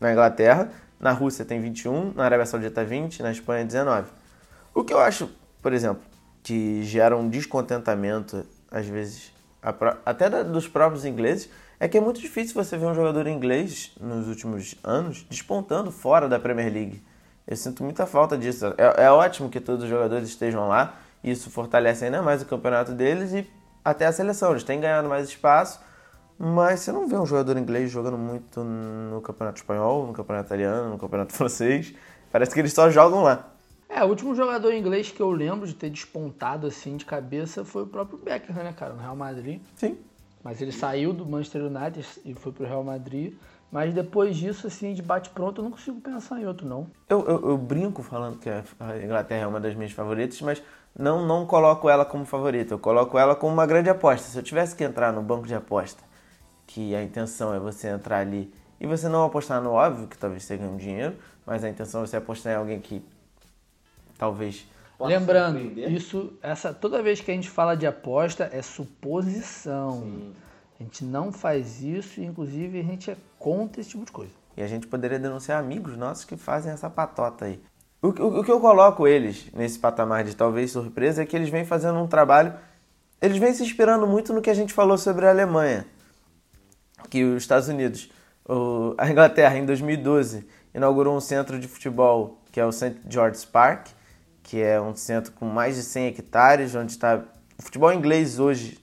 [0.00, 4.08] na Inglaterra, na Rússia tem 21, na Arábia Saudita 20, na Espanha 19.
[4.74, 5.28] O que eu acho,
[5.62, 6.02] por exemplo,
[6.42, 9.32] que gera um descontentamento, às vezes,
[10.04, 11.48] até da- dos próprios ingleses,
[11.80, 16.28] é que é muito difícil você ver um jogador inglês nos últimos anos despontando fora
[16.28, 17.02] da Premier League.
[17.46, 18.66] Eu sinto muita falta disso.
[18.76, 22.92] É, é ótimo que todos os jogadores estejam lá, isso fortalece ainda mais o campeonato
[22.92, 23.48] deles e
[23.84, 24.50] até a seleção.
[24.50, 25.80] Eles têm ganhado mais espaço,
[26.38, 30.90] mas você não vê um jogador inglês jogando muito no campeonato espanhol, no campeonato italiano,
[30.90, 31.94] no campeonato francês.
[32.30, 33.46] Parece que eles só jogam lá.
[33.98, 37.82] É, o último jogador inglês que eu lembro de ter despontado assim de cabeça foi
[37.82, 39.60] o próprio Beckham, né, cara, no Real Madrid.
[39.74, 39.98] Sim.
[40.40, 43.34] Mas ele saiu do Manchester United e foi pro Real Madrid.
[43.72, 46.86] Mas depois disso, assim, de bate-pronto, eu não consigo pensar em outro, não.
[47.08, 48.62] Eu, eu, eu brinco falando que a
[49.02, 50.62] Inglaterra é uma das minhas favoritas, mas
[50.96, 52.74] não, não coloco ela como favorita.
[52.74, 54.28] Eu coloco ela como uma grande aposta.
[54.28, 56.04] Se eu tivesse que entrar no banco de aposta,
[56.68, 60.44] que a intenção é você entrar ali e você não apostar no óbvio, que talvez
[60.44, 63.04] você ganhe um dinheiro, mas a intenção é você apostar em alguém que
[64.18, 64.66] talvez.
[65.00, 65.92] Lembrando, surpreender.
[65.92, 70.32] isso, essa, toda vez que a gente fala de aposta, é suposição.
[70.78, 74.32] A gente não faz isso e, inclusive, a gente é contra esse tipo de coisa.
[74.56, 77.60] E a gente poderia denunciar amigos nossos que fazem essa patota aí.
[78.02, 81.48] O, o- o que eu coloco eles nesse patamar de talvez surpresa é que eles
[81.48, 82.54] vêm fazendo um trabalho.
[83.22, 85.86] Eles vêm se inspirando muito no que a gente falou sobre a Alemanha.
[87.10, 88.10] Que os Estados Unidos,
[88.48, 92.96] o- a Inglaterra, em 2012, inaugurou um centro de futebol que é o St.
[93.08, 93.88] George's Park,
[94.48, 97.22] que é um centro com mais de 100 hectares, onde está.
[97.58, 98.82] O futebol inglês hoje,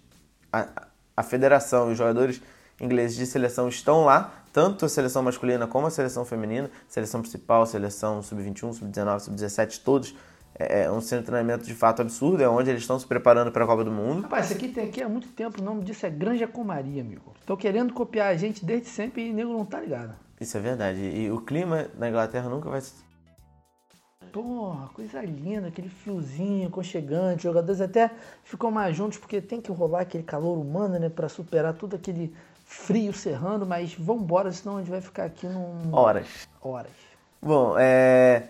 [0.54, 2.40] a, a federação e os jogadores
[2.80, 7.66] ingleses de seleção estão lá, tanto a seleção masculina como a seleção feminina, seleção principal,
[7.66, 10.16] seleção sub-21, sub-19, sub-17, todos.
[10.54, 13.52] É é um centro de treinamento de fato absurdo, é onde eles estão se preparando
[13.52, 14.22] para a Copa do Mundo.
[14.22, 17.34] Rapaz, isso aqui tem aqui há muito tempo, o nome disso é Granja Comaria, amigo.
[17.40, 20.14] Estão querendo copiar a gente desde sempre e o nego não tá ligado.
[20.40, 21.00] Isso é verdade.
[21.02, 22.82] E o clima na Inglaterra nunca vai.
[24.32, 27.38] Porra, coisa linda, aquele fiozinho aconchegante.
[27.38, 28.12] Os jogadores até
[28.44, 31.10] ficam mais juntos porque tem que rolar aquele calor humano, né?
[31.10, 32.34] Pra superar todo aquele
[32.66, 35.94] frio serrando, mas vambora, senão a gente vai ficar aqui num.
[35.94, 36.48] Horas.
[36.62, 36.92] Horas.
[37.42, 38.44] Bom, é,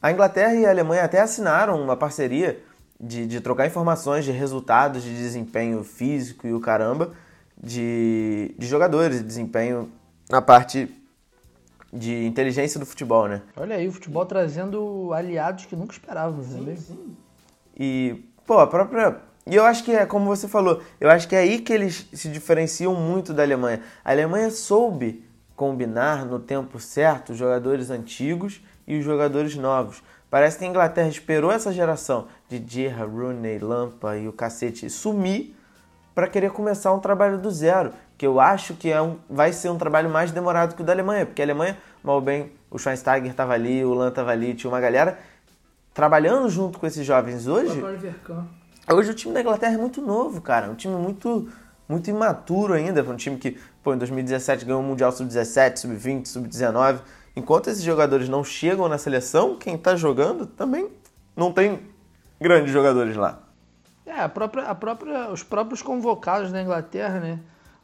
[0.00, 2.62] a Inglaterra e a Alemanha até assinaram uma parceria
[3.00, 7.12] de, de trocar informações de resultados de desempenho físico e o caramba
[7.62, 9.90] de, de jogadores, de desempenho
[10.30, 10.94] na parte
[11.92, 13.42] de inteligência do futebol, né?
[13.56, 17.16] Olha aí, o futebol trazendo aliados que nunca esperávamos, não é mesmo?
[17.76, 19.16] E, pô, a própria.
[19.46, 22.06] E eu acho que é como você falou, eu acho que é aí que eles
[22.12, 23.82] se diferenciam muito da Alemanha.
[24.04, 25.24] A Alemanha soube
[25.56, 30.02] combinar no tempo certo os jogadores antigos e os jogadores novos.
[30.30, 35.56] Parece que a Inglaterra esperou essa geração de Gerra, Rooney, Lampa e o cacete sumir
[36.14, 39.70] para querer começar um trabalho do zero, que eu acho que é um, vai ser
[39.70, 43.30] um trabalho mais demorado que o da Alemanha, porque a Alemanha, mal bem, o Schweinsteiger
[43.30, 45.16] estava ali, o Lan estava ali, tinha uma galera
[45.94, 47.80] trabalhando junto com esses jovens hoje.
[48.92, 50.68] Hoje o time da Inglaterra é muito novo, cara.
[50.68, 51.48] Um time muito,
[51.88, 53.02] muito imaturo ainda.
[53.02, 57.00] Um time que, pô, em 2017 ganhou o Mundial Sub-17, Sub-20, Sub-19.
[57.36, 60.88] Enquanto esses jogadores não chegam na seleção, quem tá jogando também
[61.36, 61.80] não tem
[62.40, 63.40] grandes jogadores lá.
[64.04, 67.38] É, a própria, a própria, os próprios convocados da Inglaterra, né?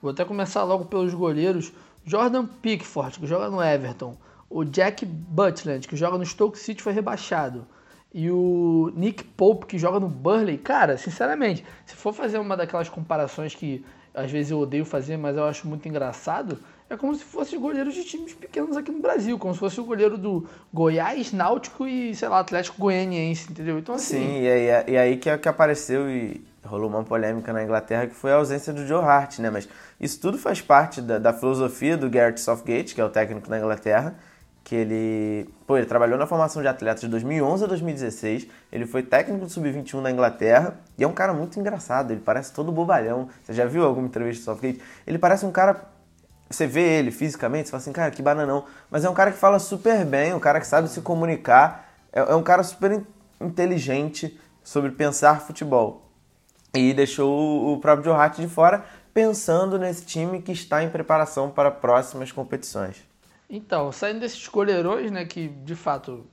[0.04, 1.72] Vou até começar logo pelos goleiros.
[2.04, 4.14] Jordan Pickford, que joga no Everton.
[4.50, 7.66] O Jack Butland, que joga no Stoke City, foi rebaixado.
[8.12, 10.58] E o Nick Pope, que joga no Burley.
[10.58, 15.38] Cara, sinceramente, se for fazer uma daquelas comparações que às vezes eu odeio fazer, mas
[15.38, 16.58] eu acho muito engraçado,
[16.90, 19.84] é como se fosse goleiros de times pequenos aqui no Brasil, como se fosse o
[19.84, 23.78] goleiro do Goiás, Náutico e, sei lá, Atlético Goianiense, entendeu?
[23.78, 27.62] Então assim, Sim, e aí, e aí que, que apareceu e rolou uma polêmica na
[27.62, 29.50] Inglaterra que foi a ausência do Joe Hart, né?
[29.50, 29.68] Mas
[30.00, 33.58] isso tudo faz parte da, da filosofia do Gareth Southgate, que é o técnico da
[33.58, 34.14] Inglaterra,
[34.62, 39.02] que ele, pô, ele trabalhou na formação de atletas de 2011 a 2016, ele foi
[39.02, 43.28] técnico do Sub-21 da Inglaterra e é um cara muito engraçado, ele parece todo bobalhão.
[43.42, 44.80] Você já viu alguma entrevista do Southgate?
[45.06, 45.92] Ele parece um cara
[46.48, 48.64] você vê ele fisicamente, você fala assim, cara, que bananão.
[48.90, 52.20] Mas é um cara que fala super bem, um cara que sabe se comunicar, é,
[52.20, 53.06] é um cara super in-
[53.40, 56.03] inteligente sobre pensar futebol.
[56.74, 61.48] E deixou o próprio Joe Hart de fora, pensando nesse time que está em preparação
[61.50, 62.96] para próximas competições.
[63.48, 66.26] Então, saindo desses goleirões, né, que de fato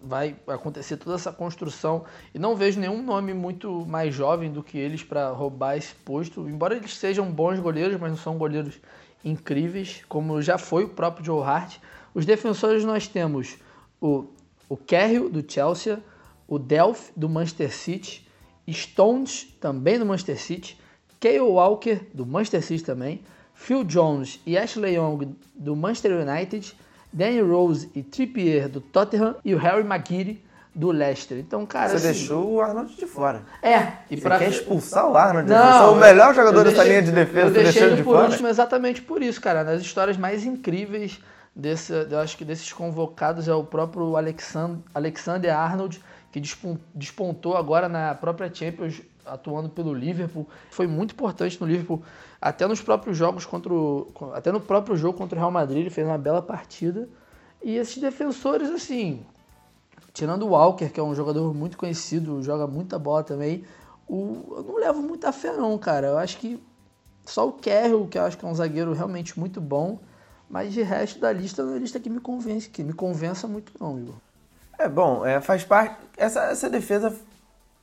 [0.00, 4.78] vai acontecer toda essa construção, e não vejo nenhum nome muito mais jovem do que
[4.78, 8.78] eles para roubar esse posto, embora eles sejam bons goleiros, mas não são goleiros
[9.24, 11.78] incríveis, como já foi o próprio Joe Hart.
[12.14, 13.56] Os defensores nós temos
[14.00, 14.26] o,
[14.68, 15.98] o Cahill, do Chelsea,
[16.46, 18.23] o Delph, do Manchester City,
[18.72, 20.78] Stones, também do Manchester City,
[21.20, 23.20] Kyle Walker, do Manchester City também,
[23.54, 26.76] Phil Jones e Ashley Young, do Manchester United,
[27.12, 30.42] Danny Rose e Trippier, do Tottenham, e o Harry Maguire,
[30.74, 31.38] do Leicester.
[31.38, 33.42] Então, cara, Você assim, deixou o Arnold de fora.
[33.62, 34.38] É, e pra...
[34.40, 35.48] quer expulsar o Arnold?
[35.48, 37.96] Não, Você é o melhor jogador eu dessa deixei- linha de defesa, Eu deixei ele
[37.96, 38.28] de por fora?
[38.28, 39.62] último exatamente por isso, cara.
[39.62, 41.20] Nas histórias mais incríveis
[41.54, 46.02] desse, eu acho que desses convocados é o próprio Alexand- Alexander Arnold,
[46.34, 50.48] que despon- despontou agora na própria Champions, atuando pelo Liverpool.
[50.68, 52.02] Foi muito importante no Liverpool,
[52.40, 55.90] até nos próprios jogos contra o, até no próprio jogo contra o Real Madrid, ele
[55.90, 57.08] fez uma bela partida.
[57.62, 59.24] E esses defensores, assim,
[60.12, 63.62] tirando o Walker, que é um jogador muito conhecido, joga muita bola também,
[64.08, 66.08] o, eu não levo muita fé não, cara.
[66.08, 66.60] Eu acho que
[67.24, 70.00] só o Carroll, que eu acho que é um zagueiro realmente muito bom,
[70.50, 73.72] mas de resto da lista é a lista que me convence, que me convença muito
[73.78, 74.16] não, Igor.
[74.78, 75.96] É bom, é, faz parte.
[76.16, 77.14] Essa, essa defesa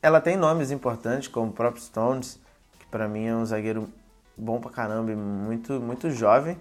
[0.01, 2.39] ela tem nomes importantes, como o próprio Stones,
[2.79, 3.87] que pra mim é um zagueiro
[4.35, 6.57] bom pra caramba e muito, muito jovem.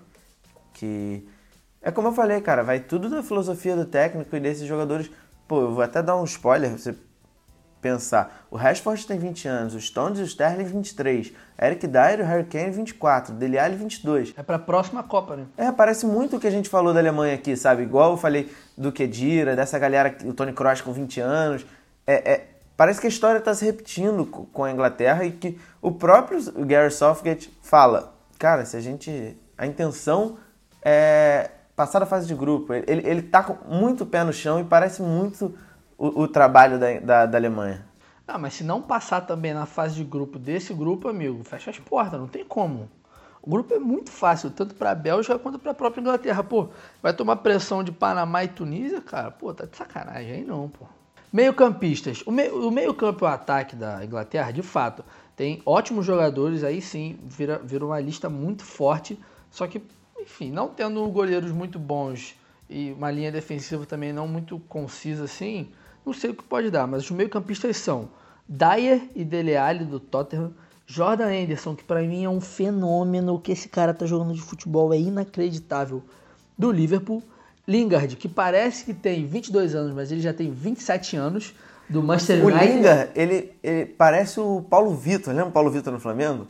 [0.75, 1.27] Que
[1.83, 5.11] é como eu falei, cara, vai tudo da filosofia do técnico e desses jogadores.
[5.49, 6.95] Pô, eu vou até dar um spoiler você
[7.81, 8.47] pensar.
[8.51, 12.27] O Rashford tem 20 anos, o Stones e o Sterling 23, Eric Dyer e o
[12.27, 14.35] Harry Kane 24, Dele Alli 22.
[14.37, 15.45] É pra próxima Copa, né?
[15.57, 17.83] É, parece muito o que a gente falou da Alemanha aqui, sabe?
[17.83, 21.67] Igual eu falei do Kedira, dessa galera, o Tony Kroos com 20 anos.
[22.07, 25.59] É, é- parece que a história está se repetindo co- com a Inglaterra e que
[25.83, 29.37] o próprio Gary Southgate fala, cara, se a gente...
[29.59, 30.39] A intenção
[30.83, 32.73] é passar da fase de grupo.
[32.75, 35.55] Ele, ele, ele tá com muito pé no chão e parece muito
[36.01, 37.85] o, o trabalho da, da, da Alemanha.
[38.27, 41.79] Ah, mas se não passar também na fase de grupo desse grupo, amigo, fecha as
[41.79, 42.89] portas, não tem como.
[43.43, 46.43] O grupo é muito fácil, tanto pra Bélgica quanto pra própria Inglaterra.
[46.43, 46.69] Pô,
[47.03, 49.31] vai tomar pressão de Panamá e Tunísia, cara?
[49.31, 50.87] Pô, tá de sacanagem aí não, pô.
[51.33, 52.23] Meio-campistas.
[52.27, 55.05] O meio, o meio-campo e o ataque da Inglaterra, de fato,
[55.37, 59.19] tem ótimos jogadores, aí sim, vira, vira uma lista muito forte.
[59.51, 59.83] Só que,
[60.19, 62.37] enfim, não tendo goleiros muito bons
[62.69, 65.69] e uma linha defensiva também não muito concisa assim,
[66.05, 66.87] não sei o que pode dar.
[66.87, 68.09] Mas os meio-campistas são
[68.49, 70.53] Dyer e Dele Alli do Tottenham,
[70.87, 74.41] Jordan Anderson, que pra mim é um fenômeno, o que esse cara tá jogando de
[74.41, 76.03] futebol é inacreditável,
[76.59, 77.23] do Liverpool,
[77.67, 81.55] Lingard, que parece que tem 22 anos, mas ele já tem 27 anos,
[81.91, 82.73] do Manchester O United.
[82.73, 85.35] Lingard, ele, ele parece o Paulo Vitor.
[85.35, 86.47] Lembra o Paulo Vitor no Flamengo?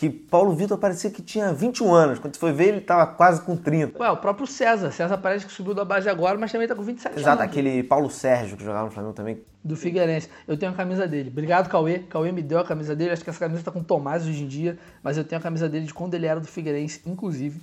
[0.00, 2.18] Que Paulo Vitor parecia que tinha 21 anos.
[2.18, 4.02] Quando você foi ver, ele tava quase com 30.
[4.02, 4.90] Ué, o próprio César.
[4.92, 7.52] César parece que subiu da base agora, mas também tá com 27 Exato, anos.
[7.52, 9.42] aquele Paulo Sérgio que jogava no Flamengo também.
[9.62, 10.30] Do Figueirense.
[10.48, 11.28] Eu tenho a camisa dele.
[11.28, 11.98] Obrigado, Cauê.
[11.98, 13.10] Cauê me deu a camisa dele.
[13.10, 14.78] Acho que essa camisa tá com o Tomás hoje em dia.
[15.02, 17.60] Mas eu tenho a camisa dele de quando ele era do Figueirense, inclusive.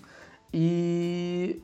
[0.54, 1.60] E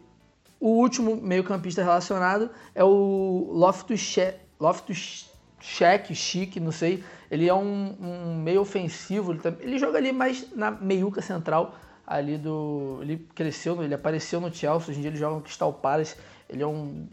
[0.60, 4.18] o último meio-campista relacionado é o Loftus
[4.60, 7.04] Loftus Cheque, Chique, não sei.
[7.34, 9.32] Ele é um, um meio ofensivo.
[9.32, 11.74] Ele, ele joga ali mais na meiuca central
[12.06, 13.00] ali do.
[13.02, 14.90] Ele cresceu, ele apareceu no Chelsea.
[14.90, 16.16] Hoje em dia ele joga no Crystal Palace.
[16.48, 17.08] Ele é um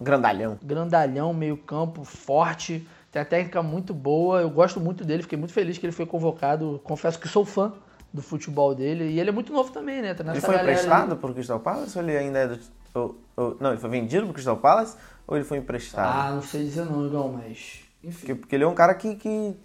[0.00, 0.58] Grandalhão.
[0.62, 5.54] grandalhão, meio campo, forte, tem a técnica muito boa, eu gosto muito dele, fiquei muito
[5.54, 7.72] feliz que ele foi convocado, confesso que sou fã
[8.12, 10.12] do futebol dele, e ele é muito novo também, né?
[10.12, 11.20] Tá Ele foi emprestado ali.
[11.20, 12.58] pro Crystal Palace ou ele ainda é do.
[12.94, 16.14] ou- ou- não, ele foi vendido pro Crystal Palace ou ele foi emprestado?
[16.28, 19.56] Ah, não sei dizer não, Igão, mas Porque, porque ele é um cara que, que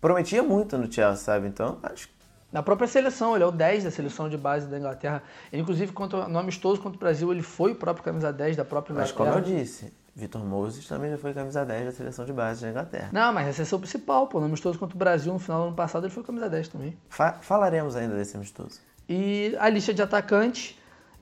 [0.00, 1.46] prometia muito no Chelsea, sabe?
[1.48, 2.14] Então, acho que
[2.52, 5.22] Na própria seleção, ele é o 10 da seleção de base da Inglaterra.
[5.52, 8.64] Ele, inclusive, contra, no amistoso contra o Brasil, ele foi o próprio camisa 10 da
[8.64, 9.36] própria Mas Inglaterra.
[9.36, 12.70] como eu disse, Vitor Moses também já foi camisa 10 da seleção de base da
[12.70, 13.10] Inglaterra.
[13.12, 14.40] Não, mas a seleção principal, pô.
[14.40, 16.96] No amistoso contra o Brasil no final do ano passado, ele foi camisa 10 também.
[17.08, 18.80] Fa- falaremos ainda desse amistoso.
[19.08, 20.74] E a lista de atacantes: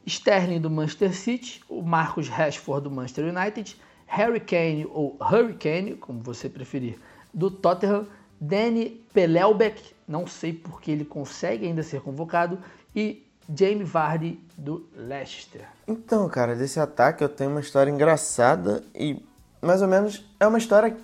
[0.07, 3.77] Sterling do Manchester City, o Marcus Rashford do Manchester United,
[4.07, 6.99] Harry Kane ou Hurricane, como você preferir,
[7.33, 8.07] do Tottenham,
[8.41, 12.59] Danny Pelelbeck, não sei porque ele consegue ainda ser convocado,
[12.95, 15.67] e Jamie Vardy do Leicester.
[15.87, 19.23] Então, cara, desse ataque eu tenho uma história engraçada e
[19.61, 20.97] mais ou menos é uma história,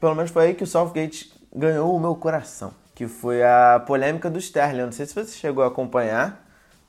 [0.00, 4.30] pelo menos foi aí que o Southgate ganhou o meu coração, que foi a polêmica
[4.30, 4.80] do Sterling.
[4.80, 6.46] Eu não sei se você chegou a acompanhar.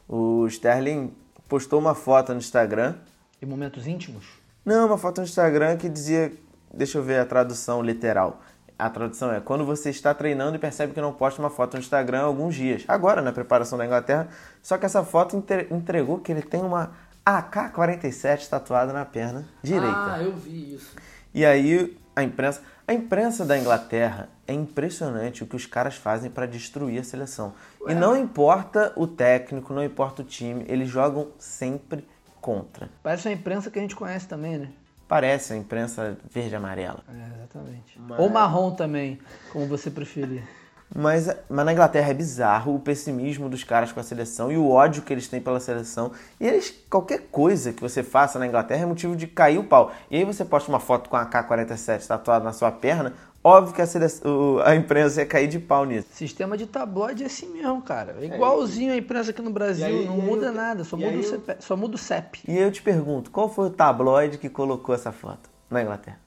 [0.08, 1.14] O Sterling
[1.48, 2.96] postou uma foto no Instagram.
[3.42, 4.43] E momentos íntimos?
[4.66, 6.32] Não, uma foto no Instagram que dizia,
[6.74, 8.41] deixa eu ver a tradução literal.
[8.78, 11.80] A tradução é quando você está treinando e percebe que não posta uma foto no
[11.80, 12.84] Instagram há alguns dias.
[12.88, 14.28] Agora, na preparação da Inglaterra,
[14.61, 16.91] só que essa foto entre- entregou que ele tem uma
[17.26, 20.18] AK-47 tatuada na perna direita.
[20.22, 20.95] eu vi isso.
[21.34, 26.30] E aí a imprensa, a imprensa da Inglaterra é impressionante o que os caras fazem
[26.30, 27.53] para destruir a seleção.
[27.88, 32.07] E não importa o técnico, não importa o time, eles jogam sempre
[32.44, 32.89] contra.
[33.02, 34.68] Parece uma imprensa que a gente conhece também, né?
[35.08, 37.02] Parece a imprensa verde e amarela.
[37.08, 37.98] É, exatamente.
[38.18, 39.18] Ou marrom também,
[39.54, 40.44] como você preferir.
[40.94, 44.70] Mas, mas na Inglaterra é bizarro o pessimismo dos caras com a seleção e o
[44.70, 46.12] ódio que eles têm pela seleção.
[46.39, 49.91] E eles, qualquer coisa que você faça na Inglaterra é motivo de cair o pau.
[50.12, 53.14] E aí você posta uma foto com a AK-47 tatuada na sua perna,
[53.44, 56.08] óbvio que a, seleção, a imprensa ia cair de pau nisso.
[56.12, 58.16] Sistema de tabloide é assim mesmo, cara.
[58.22, 61.24] É igualzinho a imprensa aqui no Brasil, aí- não muda eu- nada, só muda, eu-
[61.24, 62.39] CEP, só muda o CEP.
[62.48, 66.20] E aí eu te pergunto, qual foi o tabloide que colocou essa foto na Inglaterra?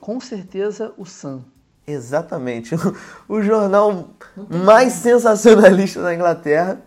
[0.00, 1.42] Com certeza o Sun.
[1.86, 2.74] Exatamente.
[2.74, 2.78] O,
[3.28, 4.10] o jornal
[4.48, 6.80] mais sensacionalista da Inglaterra.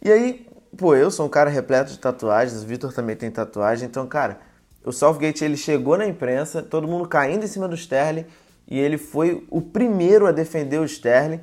[0.00, 0.46] E aí,
[0.76, 3.86] pô, eu sou um cara repleto de tatuagens, o Vitor também tem tatuagem.
[3.88, 4.38] Então, cara,
[4.84, 8.24] o Southgate ele chegou na imprensa, todo mundo caindo em cima do Sterling,
[8.68, 11.40] e ele foi o primeiro a defender o Sterling.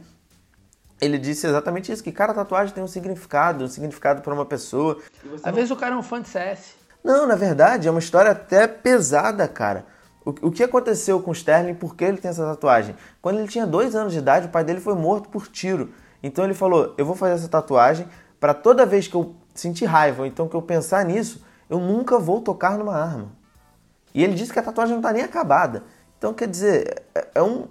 [1.02, 5.00] Ele disse exatamente isso, que cada tatuagem tem um significado, um significado para uma pessoa.
[5.44, 6.76] Às vezes o cara é um fã de CS.
[7.04, 9.86] Não, na verdade, é uma história até pesada, cara.
[10.24, 12.96] O, o que aconteceu com o Sterling, por que ele tem essa tatuagem?
[13.22, 15.92] Quando ele tinha dois anos de idade, o pai dele foi morto por tiro.
[16.22, 18.08] Então ele falou: Eu vou fazer essa tatuagem
[18.40, 22.20] para toda vez que eu sentir raiva, ou então que eu pensar nisso, eu nunca
[22.20, 23.32] vou tocar numa arma.
[24.14, 25.84] E ele disse que a tatuagem não está nem acabada.
[26.26, 27.68] Então, quer dizer, é- é um-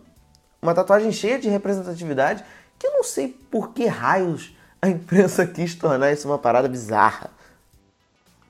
[0.62, 2.44] uma tatuagem cheia de representatividade
[2.78, 7.32] que eu não sei por que raios a imprensa quis tornar isso uma parada bizarra.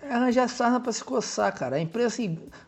[0.03, 1.77] É arranjar sarna pra se coçar, cara.
[1.77, 2.21] A imprensa,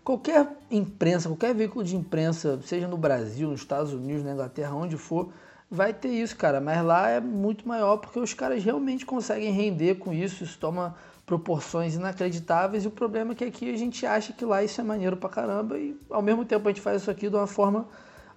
[0.03, 4.97] qualquer imprensa, qualquer veículo de imprensa, seja no Brasil, nos Estados Unidos, na Inglaterra, onde
[4.97, 5.31] for,
[5.71, 6.59] vai ter isso, cara.
[6.59, 10.43] Mas lá é muito maior porque os caras realmente conseguem render com isso.
[10.43, 10.97] Isso toma
[11.27, 12.85] proporções inacreditáveis.
[12.85, 15.29] E o problema é que aqui a gente acha que lá isso é maneiro pra
[15.29, 17.87] caramba e ao mesmo tempo a gente faz isso aqui de uma forma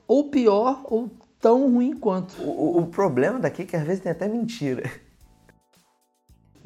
[0.08, 1.10] ou pior ou
[1.40, 2.42] tão ruim quanto.
[2.42, 4.90] O, o- problema daqui é que às vezes tem até mentira.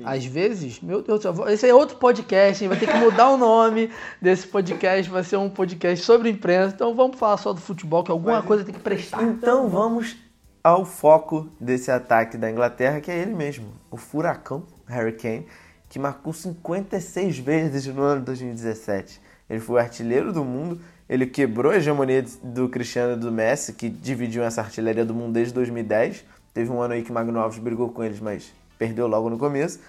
[0.04, 2.68] Às vezes, meu Deus do céu, esse é outro podcast, hein?
[2.70, 6.74] vai ter que mudar o nome desse podcast, vai ser um podcast sobre imprensa.
[6.74, 9.22] Então vamos falar só do futebol, que alguma coisa tem que prestar.
[9.22, 10.18] Então vamos
[10.64, 15.46] ao foco desse ataque da Inglaterra, que é ele mesmo, o furacão Harry Kane,
[15.94, 19.22] que marcou 56 vezes no ano de 2017.
[19.48, 23.90] Ele foi artilheiro do mundo, ele quebrou a hegemonia do Cristiano e do Messi, que
[23.90, 26.26] dividiam essa artilharia do mundo desde 2010.
[26.52, 29.38] Teve um ano aí que o Magno Alves brigou com eles, mas perdeu logo no
[29.38, 29.82] começo.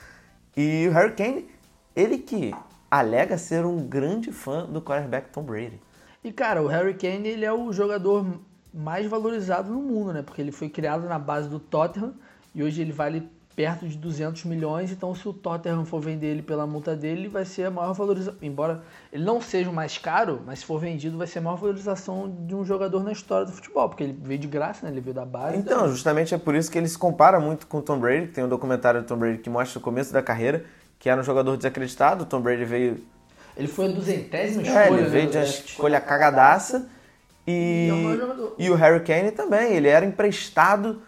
[0.55, 1.49] E o Harry Kane,
[1.97, 2.55] ele que
[2.91, 5.81] alega ser um grande fã do quarterback Tom Brady.
[6.23, 8.27] E cara, o Harry Kane ele é o jogador
[8.75, 10.21] mais valorizado no mundo, né?
[10.21, 12.13] Porque ele foi criado na base do Tottenham
[12.55, 14.91] e hoje ele vale perto de 200 milhões.
[14.91, 17.93] Então, se o Tottenham for vender ele pela multa dele, ele vai ser a maior
[17.93, 18.39] valorização.
[18.43, 18.83] Embora
[19.13, 22.29] ele não seja o mais caro, mas se for vendido, vai ser a maior valorização
[22.47, 24.93] de um jogador na história do futebol, porque ele veio de graça, né?
[24.93, 25.57] Ele veio da base.
[25.57, 28.33] Então, justamente é por isso que ele se compara muito com o Tom Brady, que
[28.35, 30.65] tem um documentário do Tom Brady que mostra o começo da carreira,
[30.99, 32.25] que era um jogador desacreditado.
[32.25, 33.05] O Tom Brady veio.
[33.57, 34.87] Ele foi a duzentésima É, escolha.
[35.01, 35.69] ele né, veio do de uma draft.
[35.69, 36.89] escolha cagadaça.
[37.47, 41.03] E, E é o e o Harry Kane também, ele era emprestado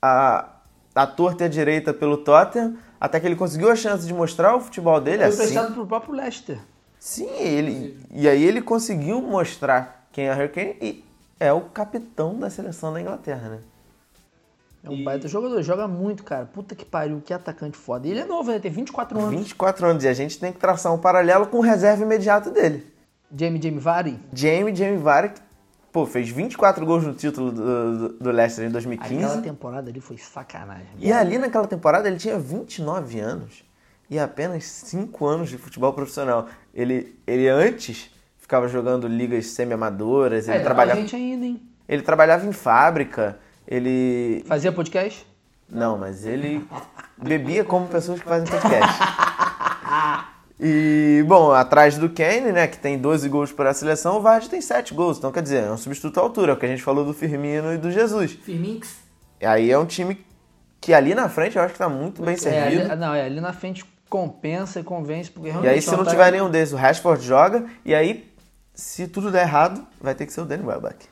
[0.00, 0.48] a,
[0.94, 4.54] a torta e a direita pelo Tottenham, até que ele conseguiu a chance de mostrar
[4.56, 5.36] o futebol dele Foi assim.
[5.42, 6.58] emprestado pro próprio Leicester.
[6.98, 11.04] Sim, ele, e aí ele conseguiu mostrar quem é o Harry Kane e
[11.40, 13.58] é o capitão da seleção da Inglaterra, né?
[14.84, 16.44] É um baita jogador, joga muito, cara.
[16.44, 18.06] Puta que pariu, que atacante foda.
[18.06, 18.58] E ele é novo, né?
[18.58, 19.30] Tem 24 anos.
[19.30, 22.84] 24 anos e a gente tem que traçar um paralelo com o reserva imediato dele.
[23.36, 24.18] Jamie Jamie Vardy.
[24.32, 25.40] Jamie, Jamie Vardy, que
[25.92, 29.24] pô, fez 24 gols no título do, do, do Leicester em 2015.
[29.24, 30.86] Aquela temporada ali foi sacanagem.
[30.98, 33.62] E ali naquela temporada ele tinha 29 anos
[34.08, 36.48] e apenas 5 anos de futebol profissional.
[36.74, 41.62] Ele, ele antes ficava jogando ligas semi-amadoras, ele, É, trabalhava, ainda, hein?
[41.88, 43.38] ele trabalhava em fábrica,
[43.68, 44.44] ele...
[44.46, 45.26] Fazia podcast?
[45.68, 46.66] Não, mas ele
[47.16, 48.98] bebia como pessoas que fazem podcast.
[50.64, 54.48] E, bom, atrás do Kane, né, que tem 12 gols para a seleção, o Vardy
[54.48, 55.18] tem 7 gols.
[55.18, 57.12] Então, quer dizer, é um substituto à altura, é o que a gente falou do
[57.12, 58.30] Firmino e do Jesus.
[58.30, 58.96] Firminx.
[59.40, 60.24] E aí é um time
[60.80, 62.92] que ali na frente eu acho que tá muito bem É, servido.
[62.92, 66.04] ali, não, é, ali na frente compensa e convence, porque E aí, se é não
[66.04, 67.64] tiver nenhum desses, o Rashford joga.
[67.84, 68.32] E aí,
[68.72, 71.06] se tudo der errado, vai ter que ser o Danny Welbeck.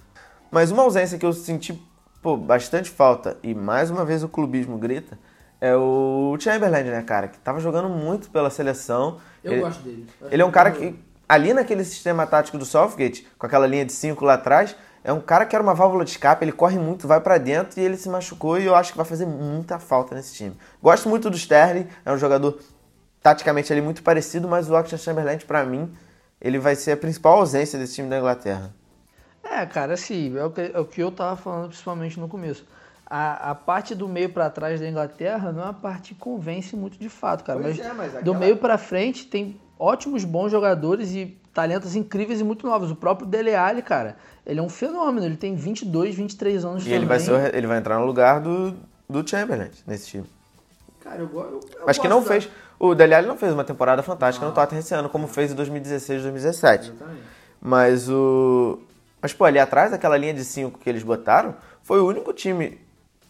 [0.48, 1.76] Mas uma ausência que eu senti
[2.22, 5.18] pô, bastante falta, e mais uma vez o clubismo grita,
[5.60, 7.28] é o Chamberlain, né, cara?
[7.28, 9.18] Que tava jogando muito pela seleção.
[9.44, 10.06] Eu ele, gosto dele.
[10.20, 10.98] Eu Ele é um cara que,
[11.28, 15.20] ali naquele sistema tático do Southgate, com aquela linha de 5 lá atrás, é um
[15.20, 17.96] cara que era uma válvula de escape, ele corre muito, vai pra dentro e ele
[17.96, 20.56] se machucou e eu acho que vai fazer muita falta nesse time.
[20.82, 22.58] Gosto muito do Sterling, é um jogador
[23.22, 25.92] taticamente ali muito parecido, mas o Oxford Chamberlain, pra mim,
[26.40, 28.74] ele vai ser a principal ausência desse time da Inglaterra.
[29.42, 32.66] É, cara, assim, é o que, é o que eu tava falando principalmente no começo.
[33.12, 36.76] A, a parte do meio pra trás da Inglaterra não é uma parte que convence
[36.76, 37.58] muito de fato, cara.
[37.58, 41.96] Pois mas, é, mas do aquela- meio pra frente tem ótimos bons jogadores e talentos
[41.96, 42.88] incríveis e muito novos.
[42.88, 45.26] O próprio Dele Alli, cara, ele é um fenômeno.
[45.26, 46.98] Ele tem 22, 23 anos E também.
[46.98, 48.76] ele vai, ser, ele vai entrar no lugar do,
[49.08, 50.24] do Chamberlain nesse time.
[51.02, 52.48] Cara, eu, eu, eu Mas que não da- fez.
[52.78, 55.54] O Dele Alli não fez uma temporada fantástica no Tottenham esse ano, como fez em
[55.56, 56.92] 2016 2017.
[57.60, 58.78] Mas o.
[59.20, 62.78] Mas, pô, ali atrás, daquela linha de 5 que eles botaram, foi o único time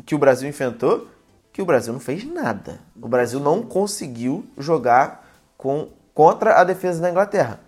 [0.03, 1.09] que o Brasil enfrentou
[1.53, 2.81] que o Brasil não fez nada.
[3.01, 7.61] O Brasil não conseguiu jogar com, contra a defesa da Inglaterra.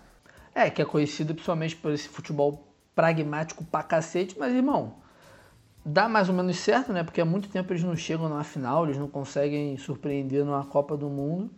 [0.55, 2.65] É, que é conhecido principalmente por esse futebol
[2.95, 4.95] pragmático pra cacete, mas, irmão,
[5.85, 7.03] dá mais ou menos certo, né?
[7.03, 10.95] Porque há muito tempo eles não chegam numa final, eles não conseguem surpreender numa Copa
[10.95, 11.49] do Mundo.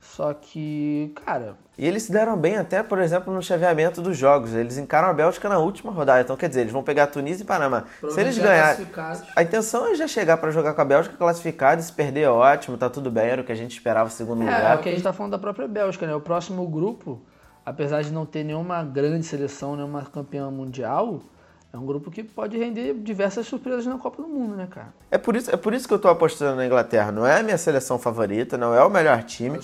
[0.00, 4.54] Só que, cara, E eles se deram bem até, por exemplo, no chaveamento dos jogos.
[4.54, 6.22] Eles encaram a Bélgica na última rodada.
[6.22, 7.84] Então, quer dizer, eles vão pegar Tunísia e Panamá.
[8.08, 8.86] Se eles ganharem.
[9.36, 11.80] A intenção é já chegar para jogar com a Bélgica classificada.
[11.80, 13.28] E se perder é ótimo, tá tudo bem.
[13.28, 14.78] Era o que a gente esperava, segundo é, é lugar.
[14.78, 16.14] o que a gente tá falando da própria Bélgica, né?
[16.14, 17.20] O próximo grupo,
[17.64, 21.20] apesar de não ter nenhuma grande seleção, nenhuma campeã mundial,
[21.72, 24.88] é um grupo que pode render diversas surpresas na Copa do Mundo, né, cara?
[25.08, 27.12] É por, isso, é por isso que eu tô apostando na Inglaterra.
[27.12, 29.60] Não é a minha seleção favorita, não é o melhor time.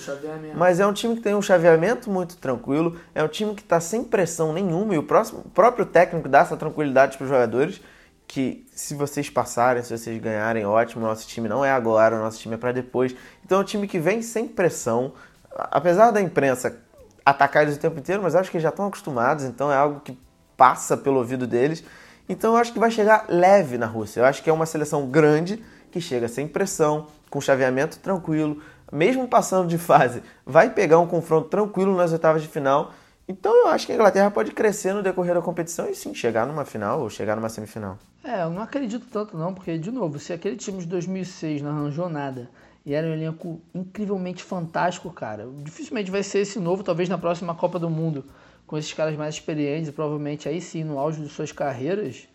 [0.54, 2.96] Mas é um time que tem um chaveamento muito tranquilo.
[3.12, 4.94] É um time que tá sem pressão nenhuma.
[4.94, 7.80] E o, próximo, o próprio técnico dá essa tranquilidade para os jogadores.
[8.28, 11.04] Que se vocês passarem, se vocês ganharem, ótimo.
[11.04, 13.16] Nosso time não é agora, o nosso time é para depois.
[13.44, 15.12] Então é um time que vem sem pressão.
[15.52, 16.76] Apesar da imprensa
[17.24, 19.44] atacar eles o tempo inteiro, mas acho que já estão acostumados.
[19.44, 20.16] Então é algo que
[20.56, 21.84] passa pelo ouvido deles.
[22.28, 24.20] Então eu acho que vai chegar leve na Rússia.
[24.20, 28.60] Eu acho que é uma seleção grande que chega sem pressão, com chaveamento tranquilo,
[28.92, 32.92] mesmo passando de fase, vai pegar um confronto tranquilo nas oitavas de final.
[33.28, 36.46] Então eu acho que a Inglaterra pode crescer no decorrer da competição e sim chegar
[36.46, 37.98] numa final ou chegar numa semifinal.
[38.22, 41.70] É, eu não acredito tanto não, porque, de novo, se aquele time de 2006 não
[41.70, 42.48] arranjou nada
[42.84, 47.54] e era um elenco incrivelmente fantástico, cara, dificilmente vai ser esse novo, talvez na próxima
[47.54, 48.24] Copa do Mundo,
[48.66, 52.28] com esses caras mais experientes provavelmente aí sim, no auge de suas carreiras.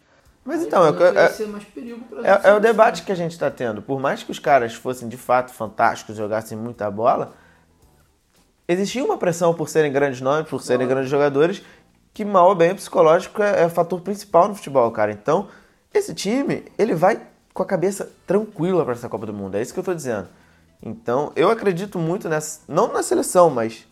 [0.43, 1.27] Mas então, é, é-
[2.23, 3.81] é- é o debate que a gente está tendo.
[3.81, 7.33] Por mais que os caras fossem de fato fantásticos, jogassem muita bola,
[8.67, 11.61] existia uma pressão por serem grandes nomes, por serem grandes jogadores,
[12.13, 15.11] que mal ou bem psicológico é, é o fator principal no futebol, cara.
[15.11, 15.47] Então,
[15.93, 17.21] esse time, ele vai
[17.53, 19.55] com a cabeça tranquila para essa Copa do Mundo.
[19.55, 20.27] É isso que eu tô dizendo.
[20.81, 23.85] Então, eu acredito muito nessa, não na seleção, mas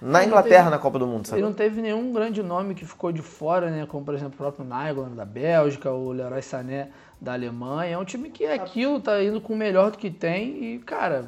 [0.00, 1.42] na Não Inglaterra teve- na Copa do Mundo, Ele sabe?
[1.42, 3.86] não teve nenhum grande nome que ficou de fora, né?
[3.86, 6.88] Como, por exemplo, o próprio Nainggolan da Bélgica, o Leroy Sané
[7.20, 7.94] da Alemanha.
[7.94, 10.78] É um time que é aquilo, tá indo com o melhor do que tem e,
[10.80, 11.26] cara,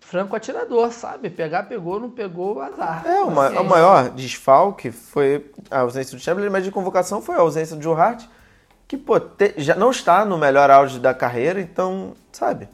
[0.00, 1.30] franco atirador, sabe?
[1.30, 3.04] Pegar, pegou, não pegou, azar.
[3.06, 3.60] É, o, ma- Paciência.
[3.62, 7.82] o maior desfalque foi a ausência do Chamberlain, mas de convocação foi a ausência do
[7.82, 8.26] Joe Hart,
[8.86, 12.68] que pô, te- já não está no melhor auge da carreira, então, sabe?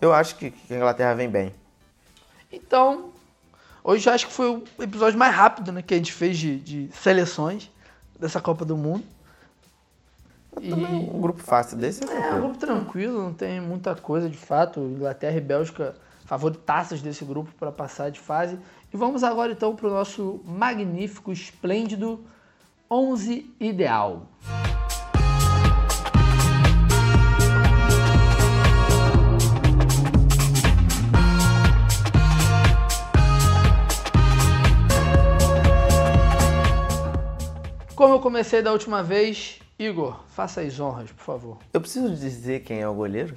[0.00, 1.52] Eu acho que, que a Inglaterra vem bem.
[2.52, 3.10] Então,
[3.82, 6.58] hoje eu acho que foi o episódio mais rápido né, que a gente fez de,
[6.60, 7.70] de seleções
[8.18, 9.04] dessa Copa do Mundo.
[10.60, 14.36] E- um grupo fácil desse é É, um grupo tranquilo, não tem muita coisa de
[14.36, 14.80] fato.
[14.80, 18.58] Inglaterra e Bélgica favoritaças desse grupo para passar de fase.
[18.92, 22.24] E vamos agora então para o nosso magnífico, esplêndido
[22.90, 24.26] 11 ideal.
[38.00, 41.58] Como eu comecei da última vez, Igor, faça as honras, por favor.
[41.70, 43.36] Eu preciso dizer quem é o goleiro?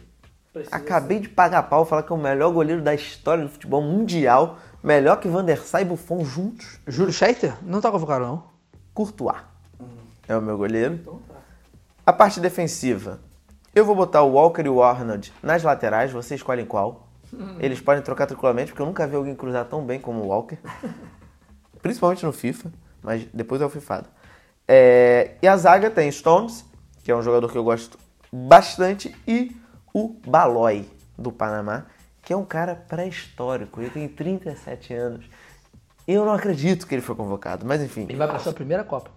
[0.72, 4.58] Acabei de pagar pau, falar que é o melhor goleiro da história do futebol mundial,
[4.82, 6.80] melhor que Van der Sar e Buffon juntos.
[6.88, 7.54] Júlio Scheiter?
[7.62, 8.46] Não tá convocado, não.
[8.94, 9.36] Courtois
[10.30, 11.22] é o meu goleiro.
[12.06, 13.20] A parte defensiva,
[13.76, 17.10] eu vou botar o Walker e o Arnold nas laterais, vocês escolhem qual.
[17.60, 20.58] Eles podem trocar tranquilamente, porque eu nunca vi alguém cruzar tão bem como o Walker.
[21.84, 24.08] Principalmente no FIFA, mas depois é o FIFAdo.
[24.76, 26.66] É, e a zaga tem Stones,
[27.04, 27.96] que é um jogador que eu gosto
[28.32, 29.56] bastante, e
[29.94, 31.86] o Balói, do Panamá,
[32.24, 33.80] que é um cara pré-histórico.
[33.80, 35.26] Ele tem 37 anos.
[36.08, 38.08] Eu não acredito que ele foi convocado, mas enfim.
[38.10, 39.12] Ele vai pra sua primeira Copa.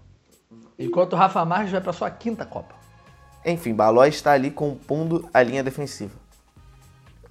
[0.78, 2.74] Enquanto o Rafa Marques vai pra sua quinta Copa.
[3.42, 6.12] Enfim, Balói está ali compondo a linha defensiva.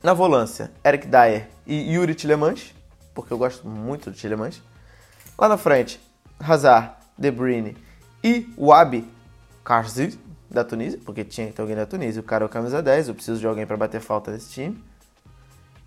[0.02, 2.74] Na volância, Eric Dyer e Yuri Tillemans,
[3.14, 4.64] porque eu gosto muito do Tillemans.
[5.38, 6.02] Lá na frente,
[6.40, 7.85] Hazard, De Bruyne
[8.26, 9.08] e Wabi
[9.64, 10.18] Karzi,
[10.50, 12.22] da Tunísia, porque tinha ter alguém da Tunísia.
[12.22, 14.84] O cara é o camisa 10, eu preciso de alguém para bater falta desse time.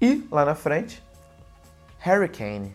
[0.00, 1.02] E lá na frente,
[1.98, 2.72] Harry Kane.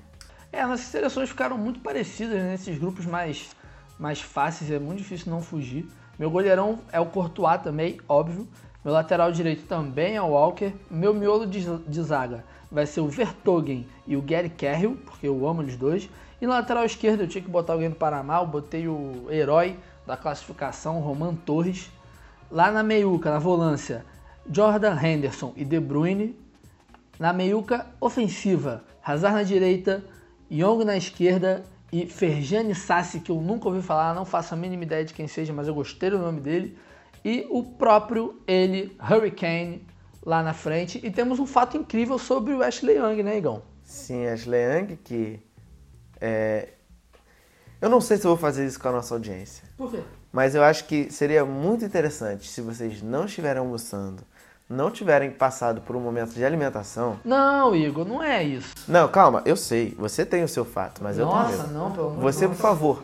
[0.52, 2.52] É, nossas seleções ficaram muito parecidas né?
[2.52, 3.52] nesses grupos mais,
[3.98, 5.88] mais fáceis, é muito difícil não fugir.
[6.20, 8.46] Meu goleirão é o Courtois também, óbvio.
[8.84, 10.74] Meu lateral direito também é o Walker.
[10.92, 15.48] Meu miolo de, de zaga vai ser o Vertogen e o Gary Cahill, porque eu
[15.48, 16.10] amo eles dois.
[16.44, 19.80] E na lateral esquerda eu tinha que botar alguém do Panamá, eu botei o herói
[20.06, 21.90] da classificação, Roman Torres.
[22.52, 24.06] Lá na meiuca, na volância,
[24.52, 26.38] Jordan Henderson e De Bruyne.
[27.18, 30.04] Na meiuca ofensiva, Hazard na direita,
[30.52, 31.64] Young na esquerda
[31.94, 35.30] e Ferjani Sassi, que eu nunca ouvi falar, não faço a mínima ideia de quem
[35.30, 36.78] seja, mas eu gostei do nome dele.
[37.24, 39.88] E o próprio ele, Hurricane,
[40.22, 41.00] lá na frente.
[41.02, 43.62] E temos um fato incrível sobre o Ashley Young, né, Igão?
[43.82, 45.40] Sim, Ashley Young, que
[46.24, 46.70] é...
[47.82, 49.66] Eu não sei se eu vou fazer isso com a nossa audiência.
[49.78, 50.00] Por quê?
[50.32, 54.24] Mas eu acho que seria muito interessante se vocês não estiverem almoçando,
[54.70, 57.20] não tiverem passado por um momento de alimentação.
[57.26, 58.74] Não, Igor, não é isso.
[58.88, 61.74] Não, calma, eu sei, você tem o seu fato, mas eu Nossa, também.
[61.74, 63.04] não, pelo amor Você, por favor,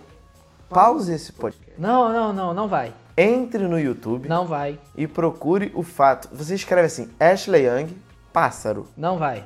[0.70, 1.74] pause esse podcast.
[1.78, 2.94] Não, não, não, não vai.
[3.18, 4.80] Entre no YouTube Não vai.
[4.96, 6.30] e procure o fato.
[6.32, 7.98] Você escreve assim, Ashley Young,
[8.32, 9.44] pássaro, Não vai.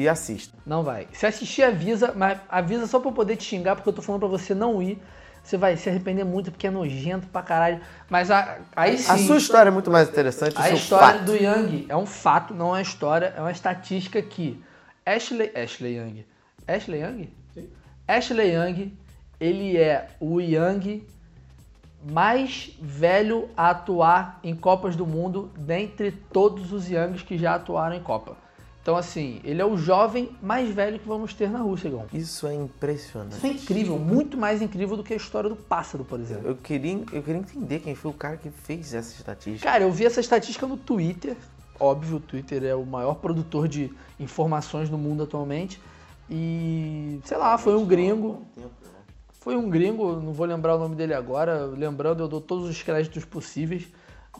[0.00, 0.56] E assista.
[0.64, 1.08] Não vai.
[1.12, 4.20] Se assistir, avisa, mas avisa só pra eu poder te xingar, porque eu tô falando
[4.20, 5.02] pra você não ir.
[5.42, 7.80] Você vai se arrepender muito, porque é nojento pra caralho.
[8.08, 9.10] Mas a- aí sim.
[9.10, 11.24] A sua história é muito mais interessante, A seu história fato.
[11.24, 14.62] do Young é um fato, não é uma história, é uma estatística que
[15.04, 16.24] Ashley, Ashley Young,
[16.66, 17.30] Ashley Young,
[18.06, 18.92] Ashley Young,
[19.40, 21.02] ele é o Young
[22.08, 27.96] mais velho a atuar em Copas do Mundo dentre todos os Youngs que já atuaram
[27.96, 28.36] em Copa.
[28.88, 32.06] Então assim, ele é o jovem mais velho que vamos ter na Rússia, Igão.
[32.10, 33.36] Isso é impressionante.
[33.36, 36.48] Isso é incrível, muito mais incrível do que a história do pássaro, por exemplo.
[36.48, 39.70] Eu queria, eu queria entender quem foi o cara que fez essa estatística.
[39.70, 41.36] Cara, eu vi essa estatística no Twitter.
[41.78, 45.78] Óbvio, o Twitter é o maior produtor de informações do mundo atualmente.
[46.30, 48.40] E, sei lá, foi um gringo.
[49.38, 51.66] Foi um gringo, não vou lembrar o nome dele agora.
[51.66, 53.86] Lembrando, eu dou todos os créditos possíveis.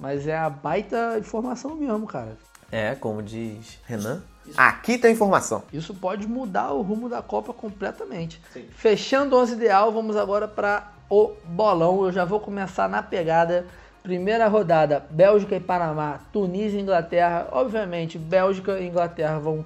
[0.01, 2.35] Mas é a baita informação mesmo, cara.
[2.73, 4.23] É, como diz Renan.
[4.57, 5.63] Aqui tem informação.
[5.73, 8.41] Isso pode mudar o rumo da Copa completamente.
[8.71, 12.05] Fechando o 11 ideal, vamos agora para o bolão.
[12.05, 13.67] Eu já vou começar na pegada.
[14.03, 17.49] Primeira rodada, Bélgica e Panamá, Tunísia e Inglaterra.
[17.53, 19.65] Obviamente, Bélgica e Inglaterra vão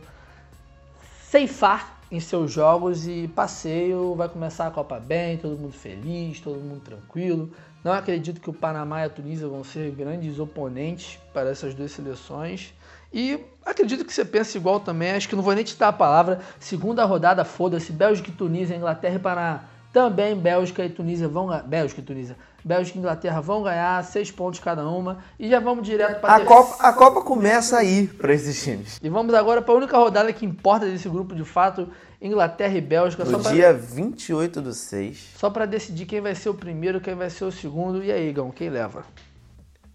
[1.29, 4.15] ceifar em seus jogos e passeio.
[4.15, 7.51] Vai começar a Copa bem, todo mundo feliz, todo mundo tranquilo.
[7.83, 11.91] Não acredito que o Panamá e a Tunísia vão ser grandes oponentes para essas duas
[11.91, 12.73] seleções.
[13.13, 15.93] E acredito que você pensa igual também, acho que não vou nem te dar a
[15.93, 16.41] palavra.
[16.61, 19.65] Segunda rodada, foda-se, Bélgica Tunísia, Inglaterra e Panamá.
[19.93, 21.63] Também Bélgica e Tunísia vão ganhar.
[21.63, 22.37] Bélgica e Tunísia.
[22.65, 25.19] Bélgica e Inglaterra vão ganhar, seis pontos cada uma.
[25.39, 28.99] E já vamos direto para A Copa, a Copa começa aí para esses times.
[29.03, 31.89] E vamos agora para a única rodada que importa desse grupo de fato,
[32.21, 33.25] Inglaterra e Bélgica.
[33.25, 35.33] No pra- dia 28 do 6.
[35.37, 38.03] Só para decidir quem vai ser o primeiro, quem vai ser o segundo.
[38.03, 39.05] E aí, Igão, quem leva?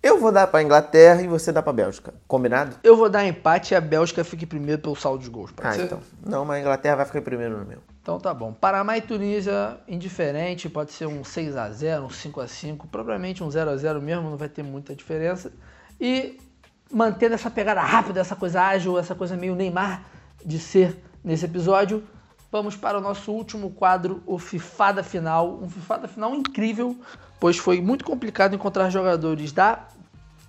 [0.03, 2.13] Eu vou dar pra Inglaterra e você dá pra Bélgica.
[2.27, 2.75] Combinado?
[2.83, 5.51] Eu vou dar empate e a Bélgica fique primeiro pelo saldo de gols.
[5.61, 5.85] Ah, ser?
[5.85, 5.99] então.
[6.23, 7.79] Não, mas a Inglaterra vai ficar em primeiro no meu.
[8.07, 8.53] Então tá bom.
[8.53, 14.37] Panamá e Tunísia, indiferente, pode ser um 6x0, um 5x5, provavelmente um 0x0 mesmo, não
[14.37, 15.51] vai ter muita diferença.
[15.99, 16.39] E
[16.89, 20.05] mantendo essa pegada rápida, essa coisa ágil, essa coisa meio Neymar
[20.45, 22.01] de ser nesse episódio,
[22.49, 25.59] vamos para o nosso último quadro, o Fifada Final.
[25.61, 26.95] Um Fifada Final incrível,
[27.41, 29.85] pois foi muito complicado encontrar jogadores da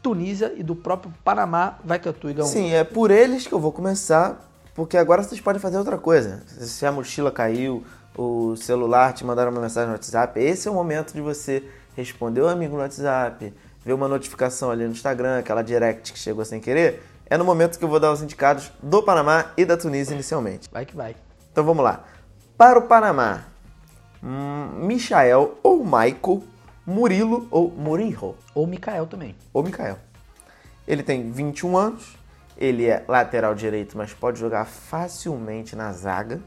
[0.00, 1.76] Tunísia e do próprio Panamá.
[1.84, 2.46] Vai que é tu, Igão.
[2.46, 4.47] Sim, é por eles que eu vou começar,
[4.78, 6.40] porque agora vocês podem fazer outra coisa.
[6.46, 7.84] Se a mochila caiu,
[8.16, 11.64] o celular te mandaram uma mensagem no WhatsApp, esse é o momento de você
[11.96, 13.52] respondeu o amigo no WhatsApp,
[13.84, 17.76] vê uma notificação ali no Instagram, aquela direct que chegou sem querer, é no momento
[17.76, 20.68] que eu vou dar os indicados do Panamá e da Tunísia inicialmente.
[20.70, 21.16] Vai que vai.
[21.50, 22.04] Então vamos lá.
[22.56, 23.46] Para o Panamá,
[24.22, 26.44] hum, Michael ou Michael,
[26.86, 29.34] Murilo ou Murijo Ou Mikael também.
[29.52, 29.98] ou Mikael.
[30.86, 32.17] Ele tem 21 anos,
[32.58, 36.40] ele é lateral direito, mas pode jogar facilmente na zaga,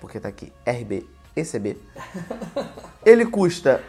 [0.00, 1.06] porque tá aqui RB
[1.36, 1.76] e CB.
[3.04, 3.82] Ele custa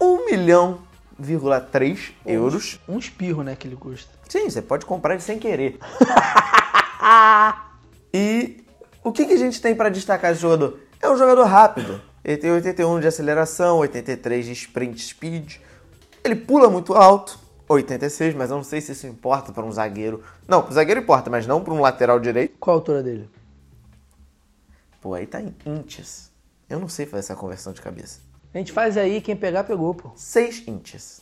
[0.00, 2.80] 1 milhão,3 euros.
[2.88, 4.10] Um espirro, né, que ele custa.
[4.28, 5.78] Sim, você pode comprar ele sem querer.
[8.12, 8.64] e
[9.04, 10.80] o que, que a gente tem para destacar desse jogador?
[11.00, 12.00] É um jogador rápido.
[12.24, 15.56] Ele tem 81 de aceleração, 83 de sprint speed.
[16.24, 17.38] Ele pula muito alto,
[17.74, 20.22] 86, mas eu não sei se isso importa para um zagueiro.
[20.46, 22.56] Não, para zagueiro importa, mas não para um lateral direito.
[22.58, 23.28] Qual a altura dele?
[25.00, 26.30] Pô, aí tá em inches.
[26.68, 28.20] Eu não sei fazer essa conversão de cabeça.
[28.52, 30.10] A gente faz aí, quem pegar, pegou, pô.
[30.16, 31.20] 6 inches.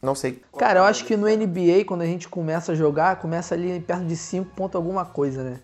[0.00, 0.42] Não sei.
[0.58, 4.04] Cara, eu acho que no NBA, quando a gente começa a jogar, começa ali perto
[4.04, 5.60] de 5 ponto alguma coisa, né?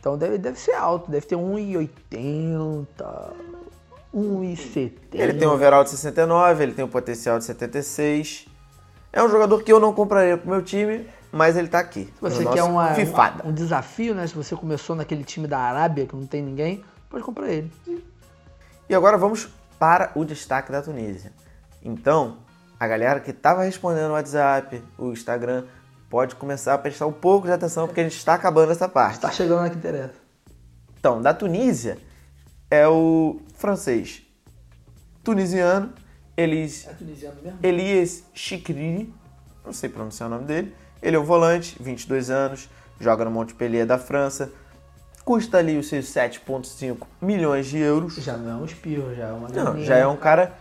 [0.00, 2.86] Então deve, deve ser alto, deve ter 1,80,
[4.12, 4.92] 1,70.
[5.12, 8.46] Ele tem um overall de 69, ele tem um potencial de 76.
[9.12, 12.04] É um jogador que eu não compraria pro meu time, mas ele tá aqui.
[12.14, 13.46] Se você no quer uma, Fifada.
[13.46, 14.26] um desafio, né?
[14.26, 17.72] Se você começou naquele time da Arábia, que não tem ninguém, pode comprar ele.
[18.88, 19.48] E agora vamos
[19.78, 21.32] para o destaque da Tunísia.
[21.82, 22.38] Então,
[22.78, 25.64] a galera que estava respondendo no WhatsApp, o Instagram,
[26.08, 29.20] pode começar a prestar um pouco de atenção, porque a gente está acabando essa parte.
[29.20, 30.14] Tá chegando na que interessa.
[30.98, 31.98] Então, da Tunísia
[32.70, 34.22] é o francês
[35.22, 35.92] tunisiano
[36.42, 36.86] Elis,
[37.62, 37.68] É?
[37.68, 39.12] Elias Chikrini,
[39.64, 40.74] não sei pronunciar o nome dele.
[41.02, 42.68] Ele é um volante, 22 anos,
[43.00, 44.50] joga no Montpellier da França.
[45.24, 48.14] Custa ali os seus 7,5 milhões de euros.
[48.16, 50.54] Já não é um espirro, já é uma Não, já é um cara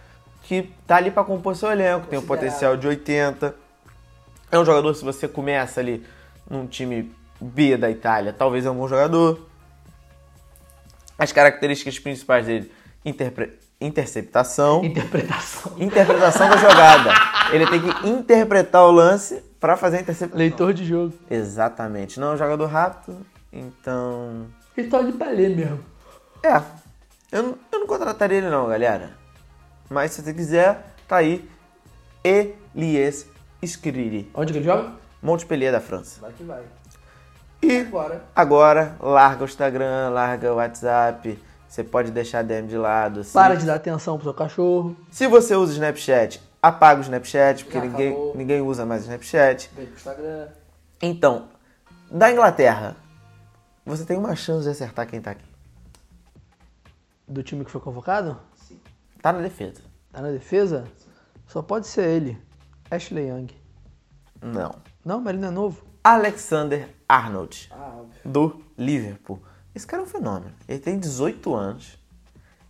[0.44, 3.56] que tá ali para compor seu elenco, tem um potencial de 80.
[4.52, 6.06] É um jogador, se você começa ali
[6.50, 9.48] num time B da Itália, talvez é um bom jogador.
[11.18, 12.72] As características principais dele,
[13.04, 15.74] interpre- interceptação, Interpretação.
[15.80, 17.12] interpretação da jogada.
[17.52, 20.38] Ele tem que interpretar o lance para fazer a interceptação.
[20.38, 21.14] Leitor de jogo.
[21.30, 22.20] Exatamente.
[22.20, 24.46] Não é um jogador rápido, então...
[24.78, 25.80] Ele tá de palê mesmo.
[26.44, 26.62] É,
[27.32, 29.12] eu não, eu não contrataria ele não, galera.
[29.90, 31.50] Mas se você quiser, tá aí.
[32.24, 33.26] Elias
[33.62, 34.92] Skriri, Onde que ele joga?
[35.22, 36.22] Montpellier da França.
[36.22, 36.62] Vai que vai.
[37.62, 38.24] E Agora.
[38.34, 41.38] agora, larga o Instagram, larga o WhatsApp.
[41.70, 43.24] Você pode deixar a DM de lado.
[43.24, 44.98] Se, Para de dar atenção pro seu cachorro.
[45.12, 48.36] se você usa o Snapchat, apaga o Snapchat, porque Já ninguém, acabou.
[48.36, 49.70] ninguém usa mais o Snapchat.
[49.76, 50.48] Vem pro Instagram.
[51.02, 51.48] Então,
[52.10, 52.96] da Inglaterra,
[53.86, 55.46] você tem uma chance de acertar quem tá aqui.
[57.28, 58.38] Do time que foi convocado?
[59.22, 59.82] Tá na defesa.
[60.12, 60.86] Tá na defesa?
[61.48, 62.42] Só pode ser ele.
[62.90, 63.48] Ashley Young.
[64.42, 64.76] Não.
[65.06, 65.84] Não, mas ele não é novo.
[66.04, 67.70] Alexander Arnold.
[67.72, 68.20] Ah, óbvio.
[68.26, 69.40] do Liverpool.
[69.80, 70.52] Esse cara é um fenômeno.
[70.68, 71.98] Ele tem 18 anos.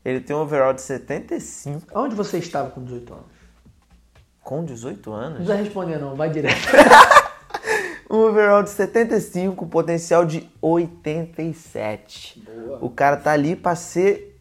[0.06, 3.26] Ele tem um overall de 75 Onde você estava com 18 anos?
[4.44, 5.36] com 18 Não anos.
[5.38, 6.56] precisa responder não, vai direto.
[8.12, 12.44] Um overall de 75, potencial de 87.
[12.82, 14.40] O cara tá ali pra ser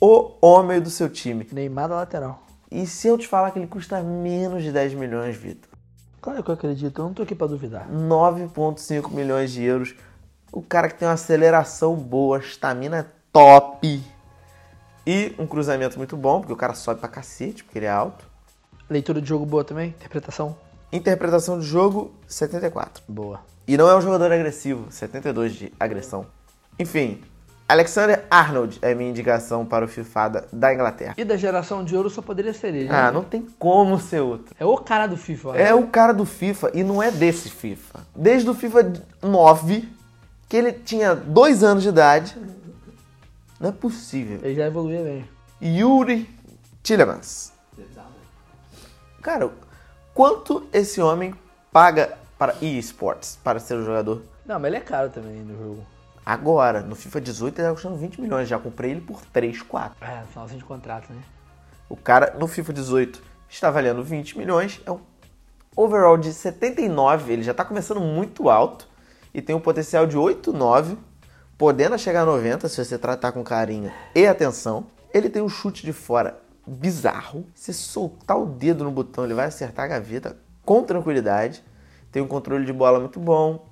[0.00, 1.46] o homem do seu time.
[1.52, 2.42] Neymar da lateral.
[2.70, 5.70] E se eu te falar que ele custa menos de 10 milhões, Vitor?
[6.20, 7.88] Claro que eu acredito, eu não tô aqui pra duvidar.
[7.90, 9.94] 9,5 milhões de euros.
[10.56, 14.02] O cara que tem uma aceleração boa, estamina top.
[15.06, 18.24] E um cruzamento muito bom, porque o cara sobe pra cacete, porque ele é alto.
[18.88, 19.90] Leitura de jogo boa também?
[19.90, 20.56] Interpretação?
[20.90, 23.02] Interpretação de jogo, 74.
[23.06, 23.40] Boa.
[23.68, 26.24] E não é um jogador agressivo, 72 de agressão.
[26.78, 27.20] Enfim,
[27.68, 31.16] Alexander Arnold é minha indicação para o FIFAda da Inglaterra.
[31.18, 32.88] E da geração de ouro só poderia ser ele.
[32.88, 33.10] Ah, né?
[33.10, 34.54] não tem como ser outro.
[34.58, 35.48] É o cara do FIFA.
[35.50, 35.54] ó.
[35.54, 38.06] É o cara do FIFA e não é desse FIFA.
[38.14, 39.95] Desde o FIFA 9,
[40.48, 42.36] que ele tinha dois anos de idade.
[43.58, 44.38] Não é possível.
[44.42, 45.28] Ele já evoluiu bem.
[45.62, 46.28] Yuri
[46.82, 47.52] Tillemans.
[49.22, 49.50] Cara,
[50.14, 51.34] quanto esse homem
[51.72, 54.22] paga para eSports para ser um jogador?
[54.44, 55.86] Não, mas ele é caro também no jogo.
[56.24, 58.48] Agora, no FIFA 18 ele tá custando 20 milhões.
[58.48, 59.96] Já comprei ele por 3, 4.
[60.04, 61.22] É, finalzinho de contrato, né?
[61.88, 64.80] O cara no FIFA 18 está valendo 20 milhões.
[64.84, 65.00] É um
[65.74, 67.32] overall de 79.
[67.32, 68.88] Ele já está começando muito alto.
[69.36, 70.96] E tem um potencial de 8, 9.
[71.58, 74.86] Podendo chegar a 90 se você tratar com carinho e atenção.
[75.12, 77.44] Ele tem um chute de fora bizarro.
[77.54, 81.62] Se soltar o dedo no botão, ele vai acertar a gaveta com tranquilidade.
[82.10, 83.68] Tem um controle de bola muito bom.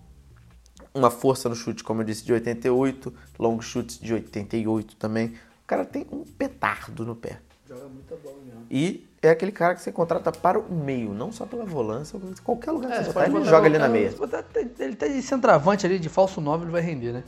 [0.93, 3.15] Uma força no chute, como eu disse, de 88.
[3.39, 5.29] Long chutes de 88 também.
[5.29, 7.41] O cara tem um petardo no pé.
[7.67, 8.67] Joga muita bola mesmo.
[8.71, 12.71] E é aquele cara que você contrata para o meio, não só pela volância, qualquer
[12.73, 14.11] lugar que É, você você botar, ele joga ali na meia.
[14.13, 14.45] botar-
[14.79, 17.25] Ele tá de centroavante ali, de falso 9, ele vai render, né?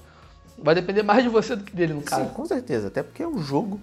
[0.59, 2.31] Vai depender mais de você do que dele, no Sim, caso.
[2.31, 3.81] com certeza, até porque é um jogo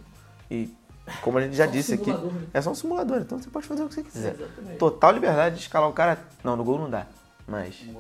[0.50, 0.74] e
[1.22, 2.48] como a gente já disse aqui, simulador, né?
[2.54, 4.36] é só um simulador, então você pode fazer o que você quiser.
[4.36, 4.78] Exatamente.
[4.78, 6.18] Total liberdade de escalar o cara.
[6.44, 7.06] Não, no gol não dá.
[7.48, 7.94] Mas se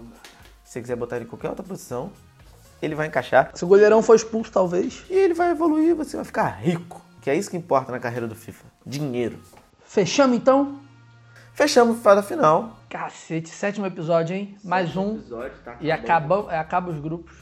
[0.64, 2.12] você quiser botar ele em qualquer outra posição,
[2.82, 5.04] ele vai encaixar Se o goleirão for expulso, talvez.
[5.10, 7.02] e ele vai evoluir, você vai ficar rico.
[7.22, 8.66] Que é isso que importa na carreira do FIFA.
[8.86, 9.38] Dinheiro.
[9.94, 10.80] Fechamos então?
[11.54, 12.80] Fechamos para final.
[12.90, 14.58] Cacete, sétimo episódio, hein?
[14.64, 15.20] Mais um.
[15.64, 17.36] tá E acaba, acaba os grupos.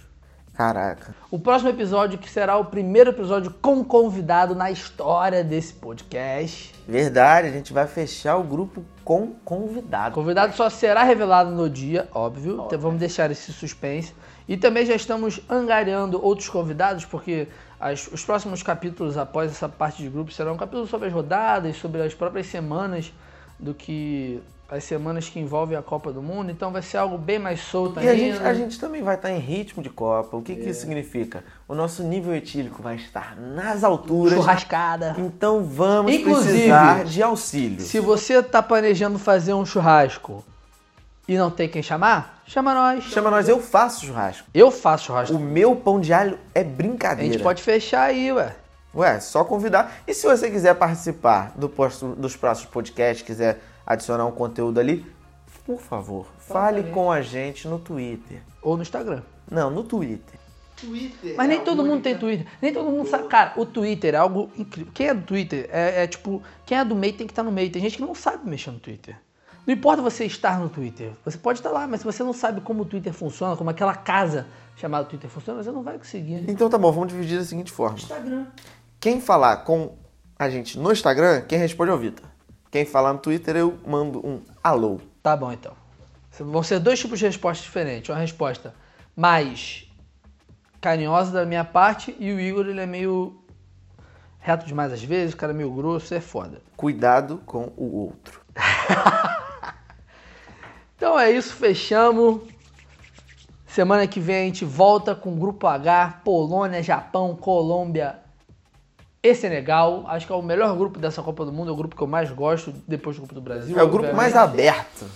[0.54, 1.16] Caraca.
[1.32, 6.76] O próximo episódio, que será o primeiro episódio com convidado na história desse podcast.
[6.86, 10.14] Verdade, a gente vai fechar o grupo com convidado.
[10.14, 12.66] convidado só será revelado no dia, óbvio.
[12.66, 14.14] Então vamos deixar esse suspense.
[14.46, 17.48] E também já estamos angariando outros convidados, porque
[17.82, 22.02] as- os próximos capítulos após essa parte de grupo serão capítulos sobre as rodadas, sobre
[22.02, 23.12] as próprias semanas
[23.60, 26.50] do que as semanas que envolvem a Copa do Mundo.
[26.50, 28.36] Então vai ser algo bem mais solto E a ainda.
[28.36, 30.38] gente, a gente também vai estar em ritmo de Copa.
[30.38, 31.44] O que, que isso significa?
[31.68, 34.34] O nosso nível etílico vai estar nas alturas.
[34.36, 35.16] Churrascada.
[35.18, 37.82] Então vamos Inclusive, precisar de auxílio.
[37.82, 40.42] Se você tá planejando fazer um churrasco
[41.32, 43.04] e não tem quem chamar, chama nós.
[43.06, 44.48] Chama nós, eu faço churrasco.
[44.54, 45.36] Eu faço churrasco.
[45.36, 47.32] O meu pão de alho é A brincadeira.
[47.34, 48.56] gente pode fechar aí, ué.
[48.94, 50.00] Ué, só convidar.
[50.06, 55.06] E se você quiser participar do próximo- dos próximos podcasts, quiser adicionar um conteúdo ali,
[55.66, 58.42] por favor, fale com a gente no Twitter.
[58.62, 59.22] Ou no Instagram.
[59.50, 60.40] Não, no Twitter.
[61.38, 62.46] Mas nem todo mundo tem Twitter.
[62.62, 63.28] Nem todo mundo sabe.
[63.28, 64.92] Cara, o Twitter é algo incrível.
[64.94, 66.42] Quem é do Twitter é, é tipo.
[66.66, 67.70] Quem é do meio tem que estar no meio.
[67.72, 69.16] Tem gente que não sabe mexer no Twitter.
[69.66, 71.12] Não importa você estar no Twitter.
[71.24, 73.94] Você pode estar lá, mas se você não sabe como o Twitter funciona, como aquela
[73.94, 76.44] casa chamada Twitter funciona, você não vai conseguir.
[76.50, 77.98] Então tá bom, vamos dividir da seguinte forma.
[77.98, 78.48] Instagram.
[79.00, 79.96] Quem falar com
[80.38, 82.26] a gente no Instagram, quem responde é o Vitor.
[82.72, 85.00] Quem falar no Twitter, eu mando um alô.
[85.22, 85.74] Tá bom, então.
[86.40, 88.10] Vão ser dois tipos de respostas diferentes.
[88.10, 88.74] Uma resposta
[89.16, 89.88] mais
[90.80, 93.40] carinhosa da minha parte e o Igor, ele é meio
[94.40, 96.62] reto demais às vezes, o cara é meio grosso, é foda.
[96.76, 98.42] Cuidado com o outro.
[101.02, 102.42] Então é isso, fechamos.
[103.66, 108.20] Semana que vem a gente volta com o Grupo H, Polônia, Japão, Colômbia
[109.24, 110.04] e Senegal.
[110.06, 112.06] Acho que é o melhor grupo dessa Copa do Mundo, é o grupo que eu
[112.06, 113.80] mais gosto, depois do Grupo do Brasil.
[113.80, 115.10] É o grupo mais aberto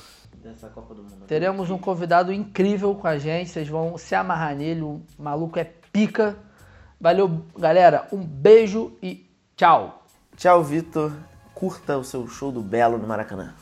[0.44, 1.28] dessa Copa do Mundo.
[1.28, 5.66] Teremos um convidado incrível com a gente, vocês vão se amarrar nele, o maluco é
[5.94, 6.36] pica.
[7.00, 10.04] Valeu, galera, um beijo e tchau.
[10.36, 11.14] Tchau, Vitor.
[11.54, 13.54] Curta o seu show do Belo no Maracanã.